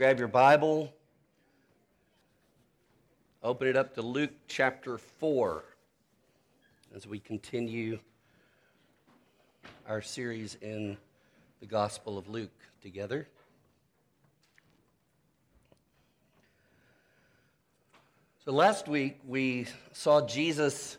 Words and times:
grab 0.00 0.18
your 0.18 0.28
Bible, 0.28 0.90
open 3.42 3.68
it 3.68 3.76
up 3.76 3.94
to 3.96 4.00
Luke 4.00 4.30
chapter 4.48 4.96
4 4.96 5.62
as 6.96 7.06
we 7.06 7.18
continue 7.18 7.98
our 9.86 10.00
series 10.00 10.56
in 10.62 10.96
the 11.60 11.66
Gospel 11.66 12.16
of 12.16 12.30
Luke 12.30 12.48
together. 12.80 13.28
So 18.46 18.52
last 18.52 18.88
week 18.88 19.18
we 19.28 19.66
saw 19.92 20.26
Jesus 20.26 20.96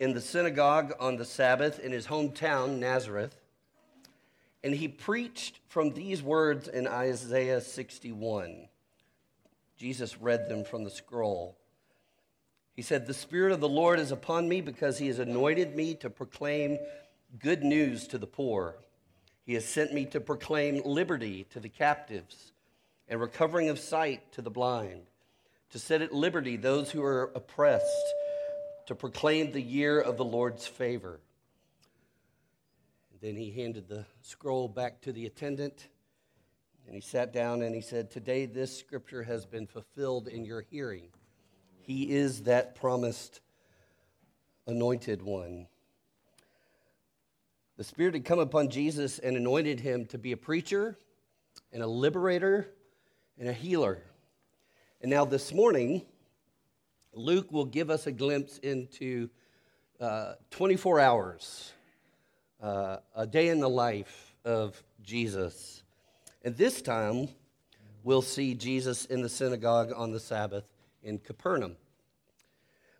in 0.00 0.14
the 0.14 0.22
synagogue 0.22 0.94
on 0.98 1.16
the 1.18 1.26
Sabbath 1.26 1.78
in 1.78 1.92
his 1.92 2.06
hometown, 2.06 2.78
Nazareth. 2.78 3.43
And 4.64 4.74
he 4.74 4.88
preached 4.88 5.60
from 5.68 5.90
these 5.92 6.22
words 6.22 6.68
in 6.68 6.88
Isaiah 6.88 7.60
61. 7.60 8.66
Jesus 9.76 10.18
read 10.18 10.48
them 10.48 10.64
from 10.64 10.84
the 10.84 10.90
scroll. 10.90 11.58
He 12.72 12.80
said, 12.80 13.06
The 13.06 13.12
Spirit 13.12 13.52
of 13.52 13.60
the 13.60 13.68
Lord 13.68 14.00
is 14.00 14.10
upon 14.10 14.48
me 14.48 14.62
because 14.62 14.96
he 14.96 15.08
has 15.08 15.18
anointed 15.18 15.76
me 15.76 15.94
to 15.96 16.08
proclaim 16.08 16.78
good 17.38 17.62
news 17.62 18.08
to 18.08 18.16
the 18.16 18.26
poor. 18.26 18.76
He 19.44 19.52
has 19.52 19.66
sent 19.66 19.92
me 19.92 20.06
to 20.06 20.20
proclaim 20.20 20.80
liberty 20.82 21.44
to 21.50 21.60
the 21.60 21.68
captives 21.68 22.52
and 23.06 23.20
recovering 23.20 23.68
of 23.68 23.78
sight 23.78 24.32
to 24.32 24.40
the 24.40 24.50
blind, 24.50 25.02
to 25.72 25.78
set 25.78 26.00
at 26.00 26.14
liberty 26.14 26.56
those 26.56 26.90
who 26.90 27.02
are 27.02 27.30
oppressed, 27.34 28.14
to 28.86 28.94
proclaim 28.94 29.52
the 29.52 29.60
year 29.60 30.00
of 30.00 30.16
the 30.16 30.24
Lord's 30.24 30.66
favor. 30.66 31.20
Then 33.24 33.36
he 33.36 33.50
handed 33.50 33.88
the 33.88 34.04
scroll 34.20 34.68
back 34.68 35.00
to 35.00 35.10
the 35.10 35.24
attendant 35.24 35.88
and 36.84 36.94
he 36.94 37.00
sat 37.00 37.32
down 37.32 37.62
and 37.62 37.74
he 37.74 37.80
said, 37.80 38.10
Today 38.10 38.44
this 38.44 38.78
scripture 38.78 39.22
has 39.22 39.46
been 39.46 39.66
fulfilled 39.66 40.28
in 40.28 40.44
your 40.44 40.60
hearing. 40.60 41.08
He 41.80 42.12
is 42.12 42.42
that 42.42 42.74
promised 42.74 43.40
anointed 44.66 45.22
one. 45.22 45.68
The 47.78 47.84
Spirit 47.84 48.12
had 48.12 48.26
come 48.26 48.40
upon 48.40 48.68
Jesus 48.68 49.18
and 49.18 49.38
anointed 49.38 49.80
him 49.80 50.04
to 50.08 50.18
be 50.18 50.32
a 50.32 50.36
preacher 50.36 50.98
and 51.72 51.82
a 51.82 51.86
liberator 51.86 52.68
and 53.38 53.48
a 53.48 53.54
healer. 53.54 54.02
And 55.00 55.10
now 55.10 55.24
this 55.24 55.50
morning, 55.50 56.02
Luke 57.14 57.50
will 57.50 57.64
give 57.64 57.88
us 57.88 58.06
a 58.06 58.12
glimpse 58.12 58.58
into 58.58 59.30
uh, 59.98 60.34
24 60.50 61.00
hours 61.00 61.72
uh, 62.64 62.96
a 63.14 63.26
day 63.26 63.48
in 63.48 63.60
the 63.60 63.68
life 63.68 64.34
of 64.42 64.82
Jesus. 65.02 65.82
And 66.42 66.56
this 66.56 66.80
time, 66.80 67.28
we'll 68.02 68.22
see 68.22 68.54
Jesus 68.54 69.04
in 69.04 69.20
the 69.20 69.28
synagogue 69.28 69.92
on 69.94 70.12
the 70.12 70.20
Sabbath 70.20 70.64
in 71.02 71.18
Capernaum. 71.18 71.76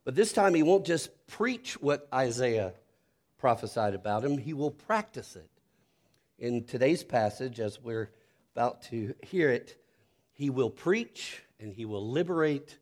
But 0.05 0.15
this 0.15 0.35
time, 0.35 0.53
he 0.55 0.63
won't 0.63 0.85
just 0.85 1.27
preach 1.27 1.81
what 1.81 2.07
Isaiah 2.13 2.75
prophesied 3.39 3.95
about 3.95 4.23
him, 4.23 4.37
he 4.37 4.53
will 4.53 4.71
practice 4.71 5.35
it. 5.35 5.49
In 6.39 6.65
today's 6.65 7.03
passage, 7.03 7.59
as 7.59 7.81
we're 7.81 8.11
about 8.55 8.83
to 8.85 9.15
hear 9.23 9.51
it, 9.51 9.77
he 10.33 10.51
will 10.51 10.71
preach 10.71 11.43
and 11.59 11.73
he 11.73 11.87
will 11.87 12.07
liberate 12.07 12.77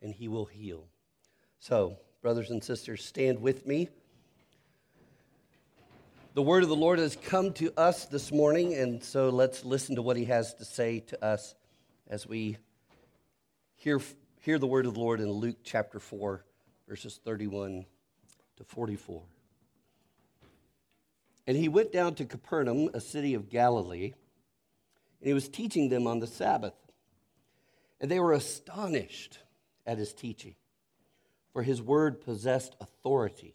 and 0.00 0.14
he 0.14 0.28
will 0.28 0.46
heal. 0.46 0.84
So, 1.60 1.98
brothers 2.22 2.50
and 2.50 2.64
sisters, 2.64 3.04
stand 3.04 3.40
with 3.40 3.66
me. 3.66 3.88
The 6.34 6.40
word 6.40 6.62
of 6.62 6.70
the 6.70 6.76
Lord 6.76 6.98
has 6.98 7.14
come 7.14 7.52
to 7.54 7.78
us 7.78 8.06
this 8.06 8.32
morning, 8.32 8.72
and 8.72 9.04
so 9.04 9.28
let's 9.28 9.66
listen 9.66 9.96
to 9.96 10.02
what 10.02 10.16
he 10.16 10.24
has 10.24 10.54
to 10.54 10.64
say 10.64 11.00
to 11.00 11.22
us 11.22 11.54
as 12.08 12.26
we 12.26 12.56
hear, 13.74 14.00
hear 14.40 14.58
the 14.58 14.66
word 14.66 14.86
of 14.86 14.94
the 14.94 15.00
Lord 15.00 15.20
in 15.20 15.30
Luke 15.30 15.58
chapter 15.62 16.00
4, 16.00 16.42
verses 16.88 17.20
31 17.22 17.84
to 18.56 18.64
44. 18.64 19.22
And 21.46 21.54
he 21.54 21.68
went 21.68 21.92
down 21.92 22.14
to 22.14 22.24
Capernaum, 22.24 22.88
a 22.94 23.00
city 23.00 23.34
of 23.34 23.50
Galilee, 23.50 24.14
and 25.20 25.28
he 25.28 25.34
was 25.34 25.50
teaching 25.50 25.90
them 25.90 26.06
on 26.06 26.20
the 26.20 26.26
Sabbath. 26.26 26.72
And 28.00 28.10
they 28.10 28.20
were 28.20 28.32
astonished 28.32 29.38
at 29.84 29.98
his 29.98 30.14
teaching, 30.14 30.54
for 31.52 31.62
his 31.62 31.82
word 31.82 32.22
possessed 32.22 32.74
authority. 32.80 33.54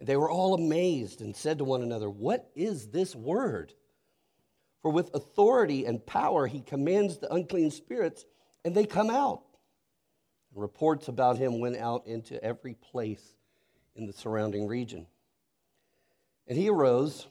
They 0.00 0.16
were 0.16 0.30
all 0.30 0.54
amazed 0.54 1.20
and 1.20 1.34
said 1.34 1.58
to 1.58 1.64
one 1.64 1.82
another, 1.82 2.08
What 2.08 2.50
is 2.54 2.88
this 2.88 3.16
word? 3.16 3.72
For 4.80 4.92
with 4.92 5.14
authority 5.14 5.86
and 5.86 6.04
power 6.04 6.46
he 6.46 6.60
commands 6.60 7.18
the 7.18 7.32
unclean 7.32 7.72
spirits, 7.72 8.24
and 8.64 8.74
they 8.74 8.86
come 8.86 9.10
out. 9.10 9.42
Reports 10.54 11.08
about 11.08 11.38
him 11.38 11.58
went 11.58 11.76
out 11.76 12.06
into 12.06 12.42
every 12.42 12.74
place 12.74 13.34
in 13.96 14.06
the 14.06 14.12
surrounding 14.12 14.66
region. 14.68 15.06
And 16.46 16.56
he 16.56 16.68
arose 16.68 17.26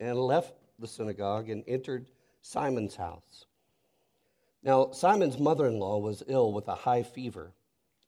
and 0.00 0.16
left 0.16 0.54
the 0.78 0.88
synagogue 0.88 1.50
and 1.50 1.64
entered 1.66 2.06
Simon's 2.40 2.96
house. 2.96 3.46
Now, 4.62 4.92
Simon's 4.92 5.38
mother 5.38 5.66
in 5.66 5.78
law 5.78 5.98
was 5.98 6.22
ill 6.28 6.52
with 6.52 6.68
a 6.68 6.74
high 6.74 7.02
fever, 7.02 7.52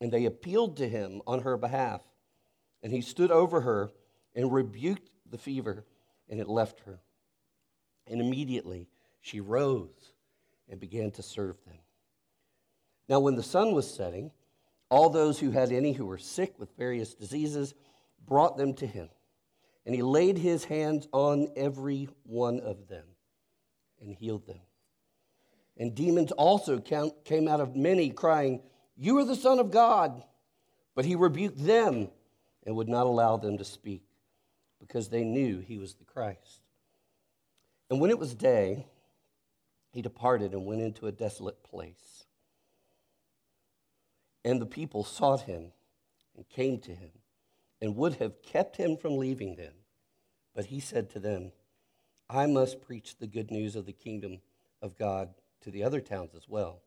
and 0.00 0.12
they 0.12 0.24
appealed 0.24 0.76
to 0.76 0.88
him 0.88 1.20
on 1.26 1.42
her 1.42 1.56
behalf. 1.56 2.00
And 2.82 2.92
he 2.92 3.00
stood 3.00 3.30
over 3.30 3.60
her 3.62 3.90
and 4.34 4.52
rebuked 4.52 5.10
the 5.30 5.38
fever, 5.38 5.84
and 6.28 6.40
it 6.40 6.48
left 6.48 6.80
her. 6.80 7.00
And 8.06 8.20
immediately 8.20 8.88
she 9.20 9.40
rose 9.40 10.12
and 10.68 10.80
began 10.80 11.10
to 11.12 11.22
serve 11.22 11.56
them. 11.66 11.78
Now, 13.08 13.20
when 13.20 13.36
the 13.36 13.42
sun 13.42 13.74
was 13.74 13.92
setting, 13.92 14.30
all 14.88 15.10
those 15.10 15.38
who 15.38 15.50
had 15.50 15.72
any 15.72 15.92
who 15.92 16.06
were 16.06 16.18
sick 16.18 16.58
with 16.58 16.76
various 16.76 17.14
diseases 17.14 17.74
brought 18.26 18.56
them 18.56 18.74
to 18.74 18.86
him. 18.86 19.08
And 19.86 19.94
he 19.94 20.02
laid 20.02 20.38
his 20.38 20.64
hands 20.64 21.06
on 21.12 21.48
every 21.56 22.08
one 22.22 22.60
of 22.60 22.88
them 22.88 23.04
and 24.00 24.14
healed 24.14 24.46
them. 24.46 24.60
And 25.76 25.94
demons 25.94 26.32
also 26.32 26.78
came 26.78 27.48
out 27.48 27.60
of 27.60 27.76
many, 27.76 28.10
crying, 28.10 28.62
You 28.96 29.18
are 29.18 29.24
the 29.24 29.36
Son 29.36 29.58
of 29.58 29.70
God. 29.70 30.22
But 30.94 31.04
he 31.04 31.16
rebuked 31.16 31.64
them 31.64 32.08
and 32.64 32.76
would 32.76 32.88
not 32.88 33.06
allow 33.06 33.36
them 33.36 33.58
to 33.58 33.64
speak 33.64 34.02
because 34.86 35.08
they 35.08 35.24
knew 35.24 35.60
he 35.60 35.78
was 35.78 35.94
the 35.94 36.04
Christ. 36.04 36.60
And 37.88 38.00
when 38.00 38.10
it 38.10 38.18
was 38.18 38.34
day, 38.34 38.84
he 39.92 40.02
departed 40.02 40.52
and 40.52 40.66
went 40.66 40.82
into 40.82 41.06
a 41.06 41.12
desolate 41.12 41.62
place. 41.62 42.26
And 44.44 44.60
the 44.60 44.66
people 44.66 45.02
sought 45.02 45.42
him 45.42 45.72
and 46.36 46.46
came 46.50 46.78
to 46.80 46.94
him 46.94 47.12
and 47.80 47.96
would 47.96 48.16
have 48.16 48.42
kept 48.42 48.76
him 48.76 48.98
from 48.98 49.16
leaving 49.16 49.56
them. 49.56 49.72
But 50.54 50.66
he 50.66 50.80
said 50.80 51.08
to 51.10 51.18
them, 51.18 51.52
I 52.28 52.44
must 52.44 52.82
preach 52.82 53.16
the 53.16 53.26
good 53.26 53.50
news 53.50 53.76
of 53.76 53.86
the 53.86 53.92
kingdom 53.92 54.40
of 54.82 54.98
God 54.98 55.30
to 55.62 55.70
the 55.70 55.82
other 55.82 56.02
towns 56.02 56.34
as 56.36 56.46
well, 56.46 56.82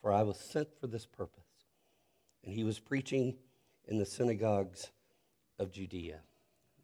for 0.00 0.12
I 0.12 0.24
was 0.24 0.38
sent 0.38 0.68
for 0.80 0.88
this 0.88 1.06
purpose. 1.06 1.44
And 2.44 2.52
he 2.52 2.64
was 2.64 2.80
preaching 2.80 3.36
in 3.86 3.98
the 3.98 4.06
synagogues 4.06 4.90
of 5.60 5.70
Judea. 5.70 6.18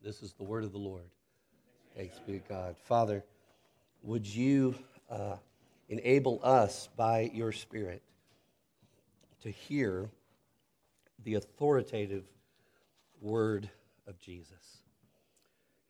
This 0.03 0.23
is 0.23 0.33
the 0.33 0.45
word 0.45 0.65
of 0.65 0.73
the 0.73 0.79
Lord. 0.79 1.11
Thanks 1.97 2.19
be 2.21 2.35
to 2.35 2.49
God. 2.49 2.77
Father, 2.85 3.25
would 4.03 4.27
you 4.27 4.75
uh, 5.11 5.37
enable 5.89 6.41
us 6.43 6.89
by 6.97 7.31
your 7.35 7.51
Spirit 7.53 8.03
to 9.43 9.51
hear 9.51 10.09
the 11.25 11.35
authoritative 11.35 12.25
word 13.21 13.69
of 14.07 14.21
Jesus? 14.21 14.83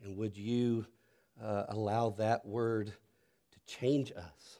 And 0.02 0.16
would 0.16 0.36
you 0.36 0.86
uh, 1.42 1.64
allow 1.68 2.10
that 2.10 2.46
word 2.46 2.92
to 3.52 3.74
change 3.78 4.12
us, 4.12 4.58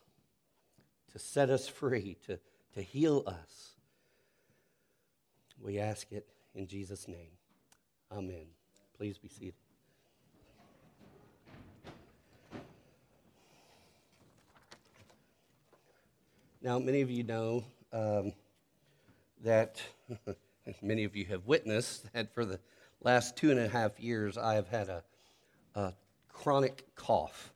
to 1.12 1.18
set 1.18 1.48
us 1.48 1.66
free, 1.66 2.18
to, 2.26 2.38
to 2.74 2.82
heal 2.82 3.24
us? 3.26 3.72
We 5.60 5.78
ask 5.78 6.12
it 6.12 6.26
in 6.54 6.66
Jesus' 6.66 7.08
name. 7.08 7.30
Amen. 8.12 8.57
Please 8.98 9.16
be 9.16 9.28
seated. 9.28 9.54
Now, 16.60 16.80
many 16.80 17.02
of 17.02 17.08
you 17.08 17.22
know 17.22 17.64
um, 17.92 18.32
that, 19.44 19.80
many 20.82 21.04
of 21.04 21.14
you 21.14 21.26
have 21.26 21.46
witnessed 21.46 22.12
that 22.12 22.34
for 22.34 22.44
the 22.44 22.58
last 23.00 23.36
two 23.36 23.52
and 23.52 23.60
a 23.60 23.68
half 23.68 24.00
years, 24.00 24.36
I 24.36 24.54
have 24.54 24.66
had 24.66 24.88
a, 24.88 25.04
a 25.76 25.94
chronic 26.32 26.84
cough. 26.96 27.52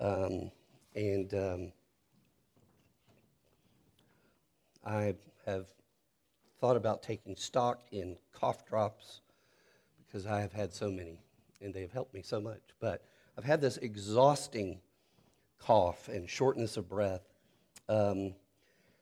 Um, 0.00 0.50
and 0.94 1.34
um, 1.34 1.72
I 4.82 5.14
have 5.44 5.66
thought 6.58 6.76
about 6.78 7.02
taking 7.02 7.36
stock 7.36 7.82
in 7.92 8.16
cough 8.32 8.66
drops 8.66 9.20
because 10.14 10.28
I 10.28 10.42
have 10.42 10.52
had 10.52 10.72
so 10.72 10.92
many 10.92 11.18
and 11.60 11.74
they 11.74 11.80
have 11.80 11.90
helped 11.90 12.14
me 12.14 12.22
so 12.22 12.40
much. 12.40 12.60
But 12.78 13.02
I've 13.36 13.42
had 13.42 13.60
this 13.60 13.78
exhausting 13.78 14.78
cough 15.58 16.06
and 16.06 16.30
shortness 16.30 16.76
of 16.76 16.88
breath. 16.88 17.22
Um, 17.88 18.34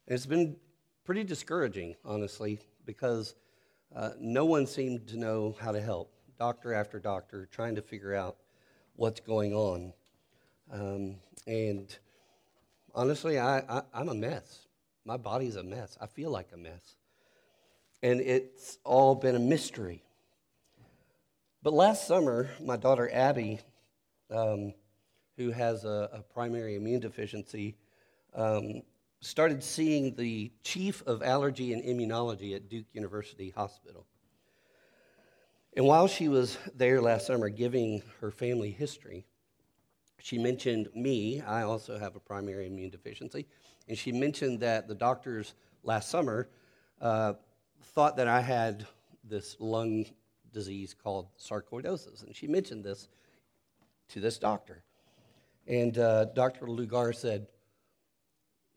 it's 0.06 0.24
been 0.24 0.56
pretty 1.04 1.22
discouraging, 1.22 1.96
honestly, 2.02 2.60
because 2.86 3.34
uh, 3.94 4.12
no 4.18 4.46
one 4.46 4.66
seemed 4.66 5.06
to 5.08 5.18
know 5.18 5.54
how 5.60 5.70
to 5.70 5.82
help. 5.82 6.14
Doctor 6.38 6.72
after 6.72 6.98
doctor 6.98 7.46
trying 7.52 7.74
to 7.74 7.82
figure 7.82 8.14
out 8.14 8.38
what's 8.96 9.20
going 9.20 9.52
on. 9.52 9.92
Um, 10.72 11.16
and 11.46 11.94
honestly, 12.94 13.38
I, 13.38 13.58
I, 13.58 13.82
I'm 13.92 14.08
a 14.08 14.14
mess. 14.14 14.66
My 15.04 15.18
body's 15.18 15.56
a 15.56 15.62
mess. 15.62 15.98
I 16.00 16.06
feel 16.06 16.30
like 16.30 16.48
a 16.54 16.56
mess. 16.56 16.96
And 18.02 18.18
it's 18.18 18.78
all 18.82 19.14
been 19.14 19.36
a 19.36 19.40
mystery. 19.40 20.02
But 21.62 21.74
last 21.74 22.08
summer, 22.08 22.50
my 22.60 22.76
daughter 22.76 23.08
Abby, 23.12 23.60
um, 24.30 24.74
who 25.36 25.52
has 25.52 25.84
a, 25.84 26.10
a, 26.12 26.22
primary 26.22 26.74
immune 26.74 26.98
deficiency, 26.98 27.76
um, 28.34 28.82
started 29.20 29.62
seeing 29.62 30.16
the 30.16 30.50
chief 30.64 31.04
of 31.06 31.22
allergy 31.22 31.72
and 31.72 31.84
immunology 31.84 32.56
at 32.56 32.68
Duke 32.68 32.86
University 32.92 33.50
Hospital. 33.50 34.06
And 35.76 35.86
while 35.86 36.08
she 36.08 36.28
was 36.28 36.58
there 36.74 37.00
last 37.00 37.28
summer 37.28 37.48
giving 37.48 38.02
her 38.20 38.32
family 38.32 38.72
history, 38.72 39.24
she 40.18 40.38
mentioned 40.38 40.88
me. 40.96 41.42
I 41.42 41.62
also 41.62 41.96
have 41.96 42.16
a 42.16 42.20
primary 42.20 42.66
immune 42.66 42.90
deficiency. 42.90 43.46
And 43.86 43.96
she 43.96 44.10
mentioned 44.10 44.58
that 44.60 44.88
the 44.88 44.96
doctors 44.96 45.54
last 45.84 46.08
summer 46.08 46.48
uh, 47.00 47.34
thought 47.94 48.16
that 48.16 48.26
I 48.26 48.40
had 48.40 48.84
this 49.22 49.56
lung 49.60 50.06
disease 50.52 50.94
called 50.94 51.28
sarcoidosis. 51.38 52.22
And 52.24 52.34
she 52.34 52.46
mentioned 52.46 52.84
this 52.84 53.08
to 54.08 54.20
this 54.20 54.38
doctor. 54.38 54.82
And 55.66 55.96
uh, 55.98 56.26
Dr. 56.26 56.66
Lugar 56.68 57.12
said, 57.12 57.46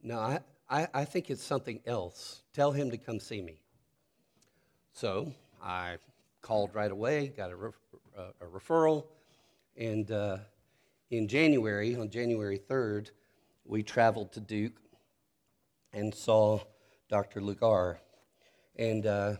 No, 0.04 0.19
I, 0.19 0.39
I, 0.69 0.88
I 0.94 1.06
think 1.06 1.30
it's 1.30 1.44
something 1.44 1.80
else. 1.86 2.44
Tell 2.54 2.72
him 2.72 2.92
to 2.92 2.98
come 2.98 3.19
see 3.19 3.42
me. 3.42 3.60
So 4.94 5.33
I 5.62 5.98
called 6.42 6.74
right 6.74 6.92
away, 6.92 7.33
got 7.36 7.51
a, 7.51 7.56
a, 8.18 8.24
a 8.42 8.45
referral, 8.45 9.06
and 9.77 10.10
uh, 10.12 10.38
in 11.10 11.27
January, 11.27 11.95
on 11.95 12.10
January 12.10 12.60
3rd, 12.60 13.10
we 13.66 13.83
traveled 13.83 14.31
to 14.33 14.39
Duke 14.39 14.80
and 15.92 16.13
saw 16.13 16.60
Dr. 17.10 17.42
Lugar. 17.42 18.00
And 18.75 19.06
uh, 19.06 19.36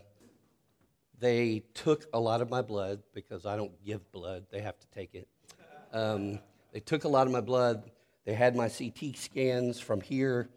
they 1.18 1.62
took 1.74 2.06
a 2.12 2.20
lot 2.20 2.40
of 2.40 2.50
my 2.50 2.62
blood 2.62 3.02
because 3.14 3.46
I 3.46 3.56
don't 3.56 3.72
give 3.84 4.10
blood, 4.12 4.46
they 4.50 4.60
have 4.60 4.78
to 4.78 4.86
take 4.88 5.14
it. 5.14 5.28
Um, 5.92 6.40
they 6.72 6.80
took 6.80 7.04
a 7.04 7.08
lot 7.08 7.26
of 7.26 7.32
my 7.32 7.40
blood. 7.40 7.90
They 8.26 8.34
had 8.34 8.54
my 8.56 8.68
CT 8.68 9.16
scans 9.16 9.80
from 9.80 10.00
here. 10.00 10.50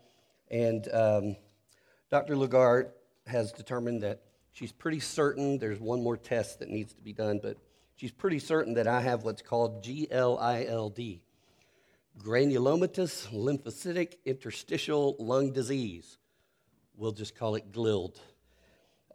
And 0.51 0.87
um, 0.91 1.35
Dr. 2.09 2.35
Lugar 2.35 2.91
has 3.27 3.51
determined 3.51 4.03
that 4.03 4.21
she's 4.51 4.71
pretty 4.71 4.99
certain 4.99 5.59
there's 5.59 5.79
one 5.79 6.03
more 6.03 6.17
test 6.17 6.59
that 6.59 6.69
needs 6.69 6.93
to 6.93 7.01
be 7.01 7.13
done, 7.13 7.39
but 7.41 7.57
she's 7.95 8.11
pretty 8.11 8.39
certain 8.39 8.73
that 8.73 8.87
I 8.87 9.01
have 9.01 9.23
what's 9.23 9.41
called 9.41 9.83
GLILD, 9.83 11.19
granulomatous 12.17 13.27
lymphocytic 13.31 14.15
interstitial 14.25 15.15
lung 15.19 15.53
disease. 15.53 16.17
We'll 16.97 17.13
just 17.13 17.35
call 17.35 17.55
it 17.55 17.71
GLILD. 17.71 18.19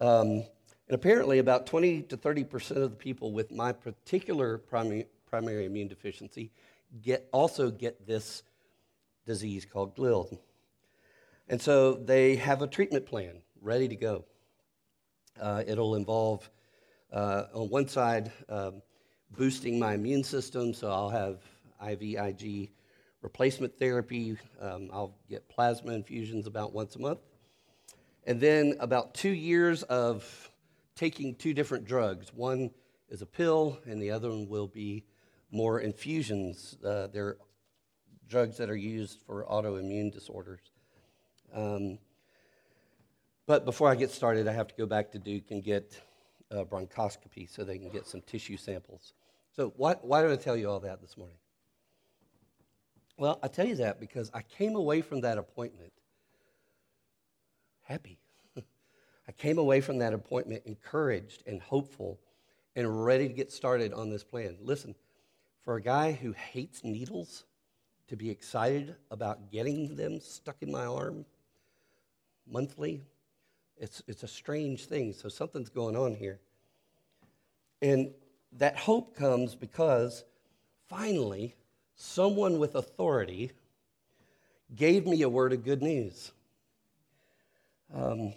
Um, 0.00 0.44
and 0.88 0.94
apparently, 0.94 1.38
about 1.38 1.66
20 1.66 2.02
to 2.02 2.16
30 2.16 2.44
percent 2.44 2.80
of 2.80 2.90
the 2.90 2.96
people 2.96 3.32
with 3.32 3.50
my 3.50 3.72
particular 3.72 4.58
primary, 4.58 5.06
primary 5.26 5.64
immune 5.64 5.88
deficiency 5.88 6.50
get, 7.02 7.28
also 7.32 7.70
get 7.70 8.06
this 8.06 8.42
disease 9.26 9.64
called 9.64 9.96
GLILD. 9.96 10.38
And 11.48 11.60
so 11.60 11.94
they 11.94 12.36
have 12.36 12.62
a 12.62 12.66
treatment 12.66 13.06
plan 13.06 13.42
ready 13.60 13.88
to 13.88 13.96
go. 13.96 14.24
Uh, 15.40 15.62
it'll 15.66 15.94
involve, 15.94 16.48
uh, 17.12 17.44
on 17.54 17.68
one 17.68 17.88
side, 17.88 18.30
um, 18.48 18.82
boosting 19.36 19.78
my 19.78 19.94
immune 19.94 20.22
system, 20.22 20.72
so 20.72 20.90
I'll 20.90 21.10
have 21.10 21.38
IVIG 21.82 22.70
replacement 23.22 23.76
therapy. 23.78 24.36
Um, 24.60 24.90
I'll 24.92 25.14
get 25.28 25.48
plasma 25.48 25.92
infusions 25.92 26.46
about 26.46 26.72
once 26.72 26.94
a 26.96 26.98
month. 26.98 27.20
And 28.26 28.40
then 28.40 28.76
about 28.80 29.14
two 29.14 29.30
years 29.30 29.82
of 29.84 30.50
taking 30.94 31.34
two 31.34 31.54
different 31.54 31.84
drugs. 31.84 32.32
One 32.32 32.70
is 33.08 33.22
a 33.22 33.26
pill, 33.26 33.78
and 33.86 34.00
the 34.00 34.10
other 34.10 34.30
one 34.30 34.48
will 34.48 34.68
be 34.68 35.04
more 35.50 35.80
infusions. 35.80 36.76
Uh, 36.84 37.08
they're 37.08 37.36
drugs 38.28 38.56
that 38.56 38.70
are 38.70 38.76
used 38.76 39.20
for 39.26 39.44
autoimmune 39.44 40.12
disorders. 40.12 40.60
Um, 41.54 41.98
but 43.46 43.64
before 43.64 43.90
I 43.90 43.94
get 43.94 44.10
started, 44.10 44.48
I 44.48 44.52
have 44.52 44.68
to 44.68 44.74
go 44.74 44.86
back 44.86 45.12
to 45.12 45.18
Duke 45.18 45.50
and 45.50 45.62
get 45.62 46.00
bronchoscopy 46.62 47.48
so 47.48 47.64
they 47.64 47.78
can 47.78 47.90
get 47.90 48.06
some 48.06 48.20
tissue 48.22 48.56
samples. 48.56 49.12
So, 49.52 49.72
why, 49.76 49.94
why 50.02 50.22
did 50.22 50.30
I 50.30 50.36
tell 50.36 50.56
you 50.56 50.70
all 50.70 50.80
that 50.80 51.00
this 51.00 51.16
morning? 51.16 51.36
Well, 53.16 53.38
I 53.42 53.48
tell 53.48 53.66
you 53.66 53.76
that 53.76 54.00
because 54.00 54.30
I 54.34 54.42
came 54.42 54.74
away 54.74 55.00
from 55.00 55.20
that 55.20 55.38
appointment 55.38 55.92
happy. 57.82 58.18
I 59.28 59.32
came 59.32 59.58
away 59.58 59.80
from 59.80 59.98
that 59.98 60.12
appointment 60.12 60.62
encouraged 60.66 61.42
and 61.46 61.60
hopeful 61.60 62.18
and 62.76 63.04
ready 63.04 63.28
to 63.28 63.34
get 63.34 63.52
started 63.52 63.92
on 63.92 64.10
this 64.10 64.24
plan. 64.24 64.56
Listen, 64.60 64.94
for 65.62 65.76
a 65.76 65.82
guy 65.82 66.12
who 66.12 66.32
hates 66.32 66.84
needles 66.84 67.44
to 68.08 68.16
be 68.16 68.30
excited 68.30 68.96
about 69.10 69.50
getting 69.50 69.96
them 69.96 70.20
stuck 70.20 70.56
in 70.60 70.70
my 70.70 70.84
arm 70.84 71.24
monthly, 72.46 73.00
it's, 73.78 74.02
it's 74.06 74.22
a 74.22 74.28
strange 74.28 74.86
thing. 74.86 75.12
So 75.12 75.28
something's 75.28 75.70
going 75.70 75.96
on 75.96 76.14
here. 76.14 76.38
And 77.80 78.12
that 78.52 78.76
hope 78.76 79.16
comes 79.16 79.54
because 79.54 80.24
finally, 80.88 81.54
someone 81.96 82.58
with 82.58 82.74
authority 82.74 83.52
gave 84.74 85.06
me 85.06 85.22
a 85.22 85.28
word 85.28 85.52
of 85.52 85.64
good 85.64 85.82
news. 85.82 86.32
Um, 87.94 88.34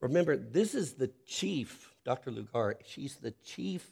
remember, 0.00 0.36
this 0.36 0.74
is 0.74 0.94
the 0.94 1.10
chief, 1.26 1.94
Dr. 2.04 2.30
Lugar, 2.30 2.76
she's 2.84 3.16
the 3.16 3.32
chief 3.44 3.86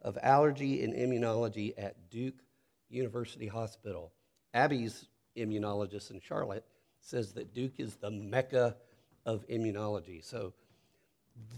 of 0.00 0.18
allergy 0.22 0.82
and 0.82 0.94
immunology 0.94 1.72
at 1.78 2.10
Duke 2.10 2.42
University 2.88 3.46
Hospital. 3.46 4.12
Abby's 4.52 5.06
immunologist 5.36 6.10
in 6.10 6.20
Charlotte 6.20 6.64
says 7.00 7.32
that 7.32 7.54
Duke 7.54 7.78
is 7.78 7.96
the 7.96 8.10
mecca 8.10 8.76
of 9.24 9.46
immunology. 9.48 10.24
So 10.24 10.52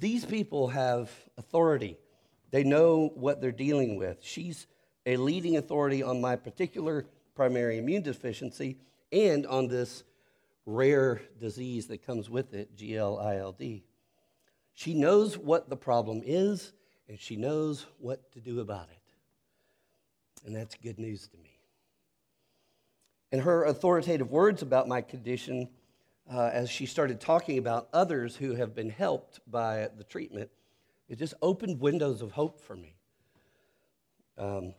these 0.00 0.24
people 0.24 0.68
have 0.68 1.10
authority. 1.36 1.98
They 2.50 2.64
know 2.64 3.10
what 3.14 3.40
they're 3.40 3.52
dealing 3.52 3.96
with. 3.96 4.18
She's 4.22 4.66
a 5.06 5.16
leading 5.16 5.56
authority 5.56 6.02
on 6.02 6.20
my 6.20 6.36
particular 6.36 7.06
primary 7.34 7.78
immune 7.78 8.02
deficiency 8.02 8.78
and 9.12 9.46
on 9.46 9.68
this 9.68 10.04
rare 10.66 11.20
disease 11.40 11.88
that 11.88 12.06
comes 12.06 12.30
with 12.30 12.54
it, 12.54 12.76
GLILD. 12.76 13.82
She 14.74 14.92
knows 14.92 15.38
what 15.38 15.70
the 15.70 15.76
problem 15.76 16.22
is 16.24 16.72
and 17.08 17.18
she 17.18 17.36
knows 17.36 17.86
what 17.98 18.32
to 18.32 18.40
do 18.40 18.60
about 18.60 18.88
it. 18.90 18.98
And 20.44 20.54
that's 20.54 20.74
good 20.74 20.98
news 20.98 21.28
to 21.28 21.38
me. 21.38 21.58
And 23.32 23.42
her 23.42 23.64
authoritative 23.64 24.30
words 24.30 24.62
about 24.62 24.86
my 24.86 25.00
condition, 25.00 25.68
uh, 26.30 26.50
as 26.52 26.70
she 26.70 26.86
started 26.86 27.20
talking 27.20 27.58
about 27.58 27.88
others 27.92 28.36
who 28.36 28.54
have 28.54 28.74
been 28.74 28.90
helped 28.90 29.40
by 29.50 29.88
the 29.96 30.04
treatment, 30.04 30.50
it 31.08 31.18
just 31.18 31.34
opened 31.40 31.80
windows 31.80 32.22
of 32.22 32.32
hope 32.32 32.60
for 32.60 32.76
me. 32.76 32.96
Um, 34.36 34.74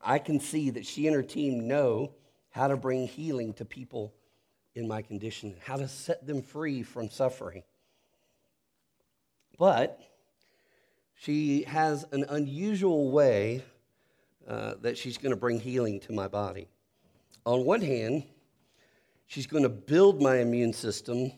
I 0.00 0.18
can 0.18 0.40
see 0.40 0.70
that 0.70 0.86
she 0.86 1.06
and 1.06 1.14
her 1.14 1.22
team 1.22 1.66
know 1.66 2.12
how 2.50 2.68
to 2.68 2.76
bring 2.76 3.06
healing 3.06 3.52
to 3.54 3.64
people 3.64 4.14
in 4.74 4.86
my 4.88 5.02
condition, 5.02 5.56
how 5.64 5.76
to 5.76 5.88
set 5.88 6.26
them 6.26 6.42
free 6.42 6.82
from 6.82 7.10
suffering. 7.10 7.62
But 9.58 10.00
she 11.14 11.64
has 11.64 12.04
an 12.12 12.24
unusual 12.28 13.10
way 13.10 13.64
uh, 14.46 14.74
that 14.82 14.96
she's 14.96 15.18
going 15.18 15.30
to 15.30 15.36
bring 15.36 15.60
healing 15.60 16.00
to 16.00 16.12
my 16.12 16.28
body. 16.28 16.68
On 17.44 17.64
one 17.64 17.82
hand, 17.82 18.24
She's 19.28 19.46
going 19.46 19.62
to 19.62 19.68
build 19.68 20.22
my 20.22 20.38
immune 20.38 20.72
system 20.72 21.32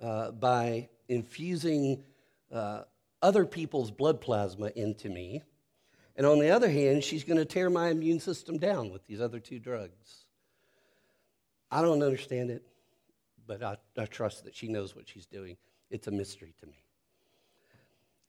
uh, 0.00 0.30
by 0.30 0.88
infusing 1.08 2.04
uh, 2.52 2.82
other 3.20 3.44
people's 3.44 3.90
blood 3.90 4.20
plasma 4.20 4.70
into 4.76 5.08
me. 5.08 5.42
And 6.14 6.24
on 6.24 6.38
the 6.38 6.50
other 6.50 6.70
hand, 6.70 7.02
she's 7.02 7.24
going 7.24 7.38
to 7.38 7.44
tear 7.44 7.70
my 7.70 7.88
immune 7.88 8.20
system 8.20 8.56
down 8.56 8.90
with 8.90 9.04
these 9.04 9.20
other 9.20 9.40
two 9.40 9.58
drugs. 9.58 10.26
I 11.72 11.82
don't 11.82 12.04
understand 12.04 12.50
it, 12.50 12.64
but 13.48 13.64
I, 13.64 13.78
I 13.98 14.06
trust 14.06 14.44
that 14.44 14.54
she 14.54 14.68
knows 14.68 14.94
what 14.94 15.08
she's 15.08 15.26
doing. 15.26 15.56
It's 15.90 16.06
a 16.06 16.12
mystery 16.12 16.54
to 16.60 16.66
me. 16.66 16.85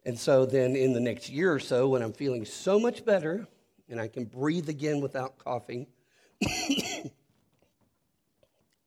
And 0.08 0.18
so 0.18 0.46
then 0.46 0.78
in 0.78 0.94
the 0.94 1.02
next 1.02 1.28
year 1.28 1.54
or 1.54 1.60
so, 1.60 1.90
when 1.90 2.02
I'm 2.02 2.14
feeling 2.14 2.46
so 2.46 2.80
much 2.80 3.04
better 3.04 3.46
and 3.90 4.00
I 4.00 4.08
can 4.08 4.24
breathe 4.24 4.70
again 4.70 5.02
without 5.02 5.38
coughing, 5.38 5.86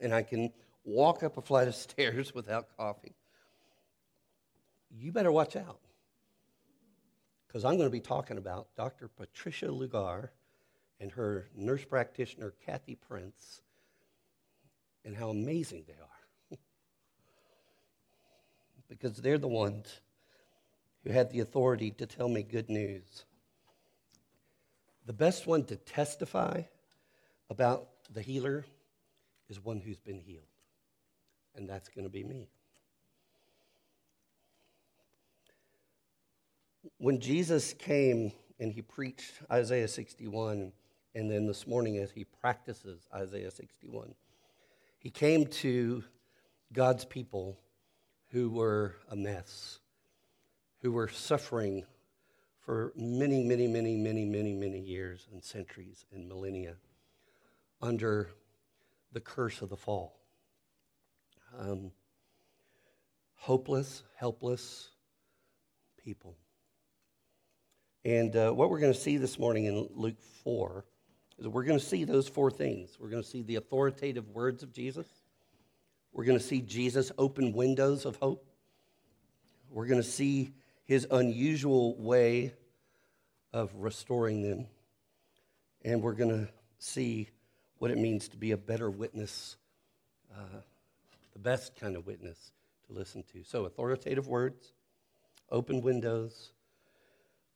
and 0.01 0.15
I 0.15 0.23
can 0.23 0.51
walk 0.83 1.23
up 1.23 1.37
a 1.37 1.43
flight 1.43 1.69
of 1.69 1.75
stairs 1.75 2.35
without 2.35 2.69
coughing, 2.79 3.13
you 4.91 5.13
better 5.13 5.31
watch 5.31 5.57
out. 5.57 5.81
Because 7.47 7.67
I'm 7.67 7.77
going 7.77 7.87
to 7.87 7.91
be 7.91 8.01
talking 8.01 8.39
about 8.39 8.69
Dr. 8.75 9.09
Patricia 9.09 9.71
Lugar 9.71 10.33
and 11.01 11.13
her 11.13 11.51
nurse 11.55 11.85
practitioner, 11.85 12.55
Kathy 12.65 12.95
Prince, 12.95 13.61
and 15.05 15.15
how 15.15 15.29
amazing 15.29 15.85
they 15.87 15.93
are. 15.93 16.09
because 18.89 19.19
they're 19.19 19.37
the 19.37 19.47
ones 19.47 20.01
who 21.05 21.11
had 21.11 21.31
the 21.31 21.41
authority 21.41 21.91
to 21.93 22.07
tell 22.07 22.29
me 22.29 22.43
good 22.43 22.69
news. 22.69 23.25
The 25.07 25.13
best 25.13 25.47
one 25.47 25.65
to 25.65 25.77
testify 25.77 26.63
about 27.49 27.89
the 28.13 28.23
healer 28.23 28.65
is 29.49 29.63
one 29.65 29.81
who's 29.81 29.99
been 29.99 30.21
healed, 30.21 30.45
and 31.57 31.69
that's 31.69 31.89
going 31.89 32.05
to 32.05 32.11
be 32.11 32.23
me. 32.23 32.49
When 36.99 37.19
Jesus 37.21 37.73
came 37.73 38.33
and 38.59 38.73
he 38.73 38.83
preached 38.83 39.33
Isaiah 39.51 39.89
61, 39.89 40.73
and 41.15 41.31
then 41.31 41.47
this 41.47 41.67
morning 41.67 41.97
as 41.99 42.13
he 42.13 42.25
practices 42.25 43.09
Isaiah 43.13 43.51
61, 43.51 44.15
he 44.99 45.11
came 45.11 45.47
to 45.47 46.05
God's 46.73 47.05
people 47.05 47.59
who 48.29 48.51
were 48.51 48.95
a 49.11 49.17
mess, 49.17 49.80
who 50.83 50.93
were 50.93 51.09
suffering 51.09 51.85
for 52.61 52.93
many, 52.97 53.43
many, 53.43 53.67
many, 53.67 53.97
many, 53.97 54.25
many, 54.25 54.55
many 54.55 54.79
years 54.79 55.27
and 55.33 55.43
centuries 55.43 56.05
and 56.13 56.29
millennia 56.29 56.75
under 57.83 58.31
the 59.13 59.21
curse 59.21 59.63
of 59.63 59.69
the 59.69 59.77
fall. 59.77 60.19
Um, 61.59 61.91
hopeless, 63.35 64.03
helpless 64.17 64.91
people. 66.03 66.37
And 68.05 68.35
uh, 68.35 68.51
what 68.53 68.71
we're 68.71 68.81
going 68.81 68.93
to 68.93 68.99
see 68.99 69.17
this 69.17 69.39
morning 69.39 69.65
in 69.67 69.89
Luke 69.95 70.21
4 70.45 70.85
is 71.39 71.49
we're 71.49 71.65
going 71.65 71.79
to 71.79 71.85
see 71.85 72.05
those 72.05 72.29
four 72.29 72.51
things. 72.51 72.97
We're 72.99 73.11
going 73.11 73.23
to 73.23 73.29
see 73.29 73.43
the 73.43 73.57
authoritative 73.57 74.29
words 74.31 74.63
of 74.63 74.73
Jesus. 74.73 75.07
We're 76.13 76.25
going 76.25 76.39
to 76.39 76.45
see 76.45 76.61
Jesus 76.61 77.13
open 77.19 77.53
windows 77.53 78.05
of 78.05 78.17
hope. 78.17 78.47
We're 79.71 79.87
going 79.87 80.03
to 80.03 80.09
see 80.09 80.55
his 80.91 81.07
unusual 81.13 81.95
way 81.99 82.53
of 83.53 83.71
restoring 83.77 84.43
them. 84.43 84.67
And 85.85 86.03
we're 86.03 86.15
going 86.15 86.31
to 86.31 86.49
see 86.81 87.29
what 87.79 87.93
it 87.93 87.97
means 87.97 88.27
to 88.31 88.37
be 88.37 88.51
a 88.51 88.57
better 88.57 88.91
witness, 88.91 89.57
uh, 90.37 90.63
the 91.33 91.39
best 91.39 91.77
kind 91.77 91.95
of 91.95 92.09
witness 92.09 92.51
to 92.89 92.93
listen 92.93 93.23
to. 93.33 93.45
So, 93.45 93.67
authoritative 93.67 94.27
words, 94.27 94.73
open 95.49 95.81
windows, 95.81 96.51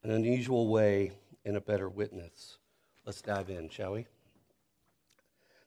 an 0.04 0.12
unusual 0.12 0.68
way, 0.68 1.10
and 1.44 1.56
a 1.56 1.60
better 1.60 1.88
witness. 1.88 2.58
Let's 3.04 3.20
dive 3.20 3.50
in, 3.50 3.68
shall 3.68 3.94
we? 3.94 4.06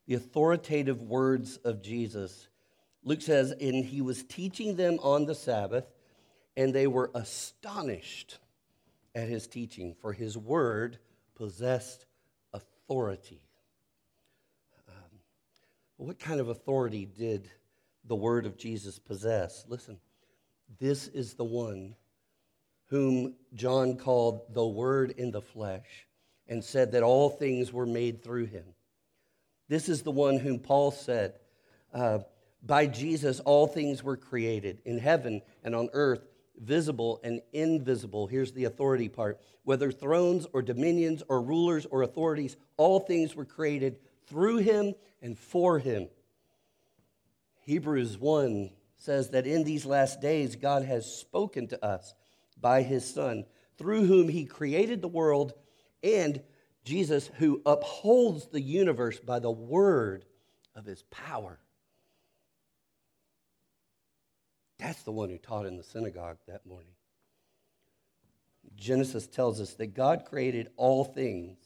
The 0.07 0.13
authoritative 0.13 1.01
words 1.01 1.57
of 1.65 1.81
Jesus. 1.81 2.47
Luke 3.03 3.21
says, 3.21 3.51
and 3.51 3.83
he 3.83 3.99
was 3.99 4.23
teaching 4.23 4.77
them 4.77 4.99
on 5.03 5.25
the 5.25 5.35
Sabbath, 5.35 5.83
and 6.57 6.73
they 6.73 6.87
were 6.87 7.11
astonished 7.13 8.39
at 9.15 9.29
his 9.29 9.47
teaching, 9.47 9.95
for 10.01 10.11
his 10.11 10.37
word 10.37 10.97
possessed 11.35 12.05
authority. 12.51 13.39
Um, 14.89 15.19
what 15.95 16.19
kind 16.19 16.41
of 16.41 16.49
authority 16.49 17.05
did 17.05 17.47
the 18.03 18.15
word 18.15 18.45
of 18.45 18.57
Jesus 18.57 18.99
possess? 18.99 19.65
Listen, 19.69 19.99
this 20.79 21.07
is 21.07 21.35
the 21.35 21.43
one 21.45 21.95
whom 22.87 23.35
John 23.53 23.95
called 23.95 24.53
the 24.53 24.65
Word 24.65 25.11
in 25.17 25.31
the 25.31 25.41
flesh 25.41 26.07
and 26.47 26.63
said 26.63 26.93
that 26.93 27.03
all 27.03 27.29
things 27.29 27.71
were 27.71 27.85
made 27.85 28.23
through 28.23 28.45
him. 28.45 28.63
This 29.67 29.89
is 29.89 30.01
the 30.01 30.11
one 30.11 30.39
whom 30.39 30.59
Paul 30.59 30.91
said, 30.91 31.33
uh, 31.93 32.19
by 32.63 32.87
Jesus, 32.87 33.39
all 33.41 33.67
things 33.67 34.03
were 34.03 34.17
created 34.17 34.81
in 34.85 34.97
heaven 34.97 35.41
and 35.63 35.75
on 35.75 35.89
earth, 35.93 36.21
visible 36.57 37.19
and 37.23 37.41
invisible. 37.53 38.27
Here's 38.27 38.51
the 38.51 38.65
authority 38.65 39.09
part. 39.09 39.39
Whether 39.63 39.91
thrones 39.91 40.47
or 40.53 40.61
dominions 40.61 41.23
or 41.27 41.41
rulers 41.41 41.85
or 41.85 42.01
authorities, 42.01 42.57
all 42.77 42.99
things 42.99 43.35
were 43.35 43.45
created 43.45 43.99
through 44.27 44.57
him 44.57 44.93
and 45.21 45.37
for 45.37 45.79
him. 45.79 46.09
Hebrews 47.61 48.17
1 48.17 48.69
says 48.97 49.29
that 49.31 49.45
in 49.45 49.63
these 49.63 49.85
last 49.85 50.21
days, 50.21 50.55
God 50.55 50.83
has 50.83 51.11
spoken 51.11 51.67
to 51.67 51.85
us 51.85 52.13
by 52.59 52.81
his 52.81 53.05
Son, 53.05 53.45
through 53.77 54.05
whom 54.05 54.29
he 54.29 54.45
created 54.45 55.01
the 55.01 55.07
world 55.07 55.53
and 56.01 56.41
Jesus, 56.83 57.29
who 57.37 57.61
upholds 57.65 58.47
the 58.47 58.61
universe 58.61 59.19
by 59.19 59.39
the 59.39 59.51
word 59.51 60.25
of 60.75 60.85
his 60.85 61.03
power. 61.11 61.59
That's 64.79 65.01
the 65.03 65.11
one 65.11 65.29
who 65.29 65.37
taught 65.37 65.65
in 65.65 65.77
the 65.77 65.83
synagogue 65.83 66.37
that 66.47 66.65
morning. 66.65 66.93
Genesis 68.75 69.27
tells 69.27 69.59
us 69.59 69.73
that 69.73 69.95
God 69.95 70.25
created 70.25 70.69
all 70.77 71.03
things, 71.03 71.57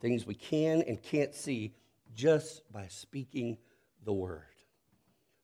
things 0.00 0.26
we 0.26 0.34
can 0.34 0.82
and 0.82 1.02
can't 1.02 1.34
see, 1.34 1.74
just 2.14 2.70
by 2.72 2.86
speaking 2.88 3.58
the 4.04 4.12
word. 4.12 4.42